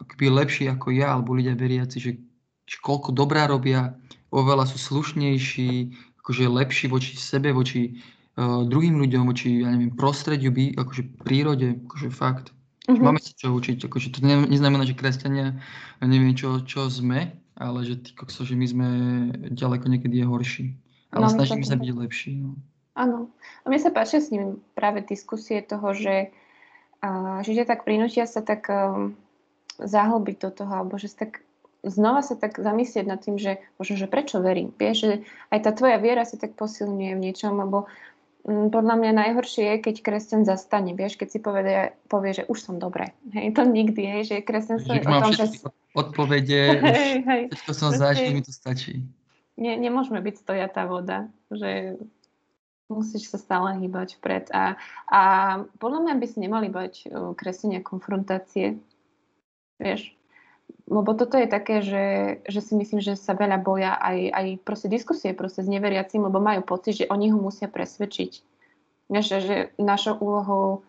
akoby 0.00 0.32
lepší 0.32 0.64
ako 0.72 0.96
ja, 0.96 1.12
alebo 1.12 1.36
ľudia 1.36 1.52
veriaci, 1.52 2.00
že, 2.00 2.16
že 2.64 2.76
koľko 2.80 3.12
dobrá 3.12 3.44
robia, 3.44 3.92
oveľa 4.32 4.64
sú 4.64 4.80
slušnejší, 4.80 5.92
akože 6.24 6.48
lepší 6.48 6.88
voči 6.88 7.20
sebe, 7.20 7.52
voči 7.52 8.00
druhým 8.36 8.98
ľuďom, 8.98 9.30
voči, 9.30 9.62
ja 9.62 9.70
neviem, 9.70 9.94
prostrediu, 9.94 10.50
by, 10.50 10.74
akože 10.74 11.02
prírode, 11.22 11.78
akože 11.86 12.08
fakt. 12.10 12.50
Mhm. 12.90 13.00
Máme 13.00 13.20
sa 13.22 13.32
čo 13.32 13.54
učiť, 13.54 13.86
akože 13.86 14.08
to 14.12 14.18
ne, 14.20 14.44
neznamená, 14.44 14.84
že 14.84 14.98
kresťania, 14.98 15.56
neviem 16.04 16.36
čo, 16.36 16.60
čo 16.66 16.90
sme, 16.90 17.32
ale 17.54 17.78
že 17.86 18.02
tí 18.02 18.10
kokso, 18.12 18.44
že 18.44 18.58
my 18.58 18.66
sme 18.66 18.88
ďaleko 19.54 19.86
niekedy 19.88 20.20
je 20.20 20.26
horší. 20.26 20.66
Ale 21.14 21.30
No, 21.30 21.32
snažíme 21.32 21.62
sa 21.62 21.78
byť 21.78 21.90
lepší. 21.94 22.42
No. 22.42 22.58
Áno. 22.98 23.30
A 23.62 23.70
mne 23.70 23.80
sa 23.80 23.94
páčia 23.94 24.18
s 24.18 24.34
ním 24.34 24.58
práve 24.74 25.06
diskusie 25.06 25.62
toho, 25.62 25.94
že, 25.94 26.34
a, 27.00 27.40
že 27.46 27.54
ťa 27.54 27.64
tak 27.70 27.86
prinútia 27.86 28.26
sa 28.26 28.42
tak 28.42 28.66
um, 28.66 29.14
zahlbiť 29.78 30.36
do 30.42 30.50
toho, 30.50 30.72
alebo 30.74 30.98
že 30.98 31.14
sa 31.14 31.26
tak 31.26 31.46
znova 31.84 32.24
sa 32.24 32.34
tak 32.34 32.56
zamyslieť 32.56 33.04
nad 33.04 33.20
tým, 33.20 33.36
že 33.36 33.60
možno, 33.76 34.00
že 34.00 34.08
prečo 34.08 34.40
verím. 34.40 34.72
Vieš, 34.72 34.96
že 34.96 35.14
aj 35.52 35.60
tá 35.68 35.70
tvoja 35.76 36.00
viera 36.00 36.24
sa 36.24 36.40
tak 36.40 36.56
posilňuje 36.56 37.12
v 37.12 37.22
niečom, 37.28 37.52
lebo 37.60 37.84
mm, 37.84 37.92
podľa 38.44 38.94
mňa 39.00 39.10
najhoršie 39.16 39.64
je, 39.64 39.76
keď 39.80 39.96
kresťan 40.04 40.42
zastane, 40.44 40.92
vieš, 40.92 41.16
keď 41.16 41.28
si 41.32 41.38
povie, 41.40 41.96
povie 42.12 42.30
že 42.36 42.44
už 42.44 42.58
som 42.60 42.76
dobré. 42.76 43.16
Hej, 43.32 43.56
to 43.56 43.64
nikdy, 43.64 44.04
hej, 44.04 44.22
že 44.28 44.36
kresťan 44.44 44.84
sa 44.84 45.00
mám 45.00 45.24
tom, 45.24 45.32
všetky 45.32 45.58
že... 45.64 45.68
odpovede, 45.96 46.62
Hej, 46.92 47.12
hej. 47.24 47.42
všetko 47.56 47.72
som 47.72 47.88
Proste- 47.90 48.04
zažil, 48.04 48.36
mi 48.36 48.42
to 48.44 48.52
stačí. 48.52 49.00
ne, 49.56 49.72
nemôžeme 49.80 50.20
byť 50.20 50.34
stojatá 50.44 50.84
voda, 50.84 51.32
že 51.48 51.96
musíš 52.92 53.32
sa 53.32 53.40
stále 53.40 53.80
hýbať 53.80 54.20
vpred. 54.20 54.52
A, 54.52 54.76
a 55.08 55.20
podľa 55.80 56.04
mňa 56.04 56.14
by 56.20 56.26
si 56.28 56.36
nemali 56.44 56.68
bať 56.68 57.08
kresenia 57.40 57.80
konfrontácie, 57.80 58.76
vieš. 59.80 60.12
Lebo 60.84 61.16
toto 61.16 61.40
je 61.40 61.48
také, 61.48 61.80
že, 61.80 62.04
že 62.44 62.60
si 62.60 62.76
myslím, 62.76 63.00
že 63.00 63.16
sa 63.16 63.32
veľa 63.32 63.56
boja 63.64 63.96
aj, 63.96 64.18
aj 64.36 64.46
proste 64.68 64.92
diskusie 64.92 65.32
proste 65.32 65.64
s 65.64 65.68
neveriacím, 65.68 66.28
lebo 66.28 66.44
majú 66.44 66.60
pocit, 66.60 67.04
že 67.04 67.10
oni 67.10 67.32
ho 67.32 67.40
musia 67.40 67.72
presvedčiť. 67.72 68.32
Že, 69.08 69.36
že 69.40 69.56
našou 69.80 70.20
úlohou 70.20 70.84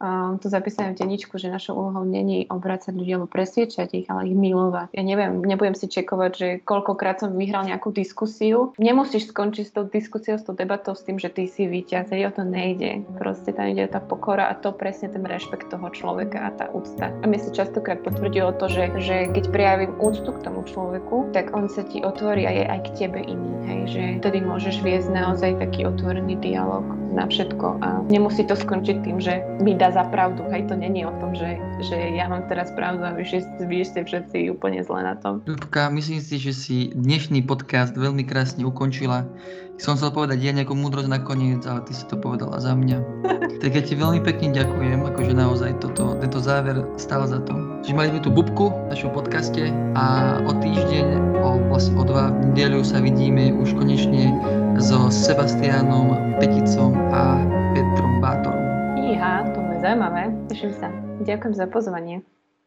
um, 0.00 0.40
to 0.40 0.48
zapísané 0.48 0.96
v 0.96 1.04
denníčku, 1.04 1.36
že 1.36 1.52
našou 1.52 1.76
úlohou 1.76 2.02
není 2.02 2.48
obracať 2.48 2.96
ľudí 2.96 3.12
alebo 3.14 3.28
presviečať 3.28 3.88
ich, 3.94 4.06
ale 4.08 4.32
ich 4.32 4.36
milovať. 4.36 4.96
Ja 4.96 5.04
neviem, 5.04 5.44
nebudem 5.44 5.76
si 5.76 5.86
čekovať, 5.86 6.32
že 6.32 6.48
koľkokrát 6.64 7.20
som 7.20 7.36
vyhral 7.36 7.68
nejakú 7.68 7.92
diskusiu. 7.92 8.72
Nemusíš 8.80 9.30
skončiť 9.30 9.64
s 9.68 9.72
tou 9.76 9.84
diskusiou, 9.86 10.40
s 10.40 10.44
tou 10.48 10.56
debatou, 10.56 10.96
s 10.96 11.04
tým, 11.04 11.20
že 11.20 11.28
ty 11.28 11.46
si 11.46 11.68
víťaz. 11.68 12.10
Hej, 12.10 12.32
o 12.32 12.40
to 12.40 12.42
nejde. 12.48 13.04
Proste 13.20 13.52
tam 13.52 13.68
ide 13.68 13.86
tá 13.86 14.00
pokora 14.00 14.48
a 14.48 14.56
to 14.56 14.72
presne 14.72 15.12
ten 15.12 15.22
rešpekt 15.22 15.68
toho 15.68 15.86
človeka 15.92 16.48
a 16.48 16.50
tá 16.56 16.66
úcta. 16.72 17.12
A 17.20 17.24
mi 17.28 17.36
sa 17.36 17.52
častokrát 17.52 18.00
potvrdilo 18.00 18.56
to, 18.56 18.72
že, 18.72 18.90
že 18.98 19.16
keď 19.30 19.44
prejavím 19.52 19.92
úctu 20.00 20.32
k 20.32 20.42
tomu 20.42 20.64
človeku, 20.64 21.30
tak 21.36 21.52
on 21.52 21.68
sa 21.68 21.84
ti 21.84 22.00
otvorí 22.00 22.48
a 22.48 22.52
je 22.56 22.64
aj 22.64 22.80
k 22.88 23.06
tebe 23.06 23.20
iný. 23.20 23.52
Hej, 23.68 23.80
že 23.92 24.02
vtedy 24.24 24.38
môžeš 24.40 24.80
viesť 24.80 25.12
naozaj 25.12 25.60
taký 25.60 25.84
otvorený 25.84 26.40
dialog 26.40 26.82
na 27.10 27.26
všetko 27.26 27.66
a 27.82 27.88
nemusí 28.06 28.46
to 28.46 28.54
skončiť 28.54 28.96
tým, 29.02 29.18
že 29.18 29.42
mi 29.58 29.74
dá 29.74 29.89
dá 29.90 30.06
za 30.06 30.06
pravdu. 30.06 30.46
Hej, 30.54 30.70
to 30.70 30.78
není 30.78 31.02
o 31.02 31.10
tom, 31.18 31.34
že, 31.34 31.58
že 31.82 32.14
ja 32.14 32.30
mám 32.30 32.46
teraz 32.46 32.70
pravdu 32.78 33.02
a 33.02 33.10
vy, 33.10 33.26
vy 33.66 33.82
ste 33.82 34.06
všetci 34.06 34.54
úplne 34.54 34.86
zle 34.86 35.02
na 35.02 35.18
tom. 35.18 35.42
Ľubka, 35.50 35.90
myslím 35.90 36.22
si, 36.22 36.38
že 36.38 36.52
si 36.54 36.76
dnešný 36.94 37.42
podcast 37.42 37.98
veľmi 37.98 38.22
krásne 38.22 38.62
ukončila. 38.62 39.26
Som 39.82 39.98
chcel 39.98 40.14
povedať 40.14 40.38
ja 40.46 40.52
nejakú 40.54 40.78
múdrosť 40.78 41.10
nakoniec, 41.10 41.66
ale 41.66 41.82
ty 41.88 41.96
si 41.96 42.06
to 42.06 42.14
povedala 42.14 42.62
za 42.62 42.78
mňa. 42.78 42.98
Tak 43.60 43.76
ja 43.76 43.84
ti 43.84 43.92
veľmi 43.92 44.24
pekne 44.24 44.56
ďakujem, 44.56 45.04
akože 45.04 45.36
naozaj 45.36 45.84
toto, 45.84 46.16
tento 46.16 46.40
záver 46.40 46.80
stál 46.96 47.28
za 47.28 47.44
to. 47.44 47.52
Čiže 47.84 47.92
mali 47.92 48.08
sme 48.08 48.24
tu 48.24 48.32
Bubku 48.32 48.72
v 48.72 48.88
našom 48.88 49.12
podcaste 49.12 49.68
a 49.92 50.40
o 50.48 50.52
týždeň, 50.56 51.36
o, 51.44 51.60
vlastne 51.68 51.92
o 52.00 52.08
dva 52.08 52.32
v 52.32 52.56
nedeľu 52.56 52.80
sa 52.80 53.04
vidíme 53.04 53.52
už 53.52 53.76
konečne 53.76 54.32
so 54.80 55.12
Sebastianom 55.12 56.40
Peticom 56.40 56.96
a 57.12 57.36
Petrom 57.76 58.24
Bátorom. 58.24 58.64
Iha, 58.96 59.44
zaujímavé. 59.80 60.30
Teším 60.52 60.72
sa. 60.76 60.92
Ďakujem 61.24 61.54
za 61.56 61.66
pozvanie. 61.66 62.20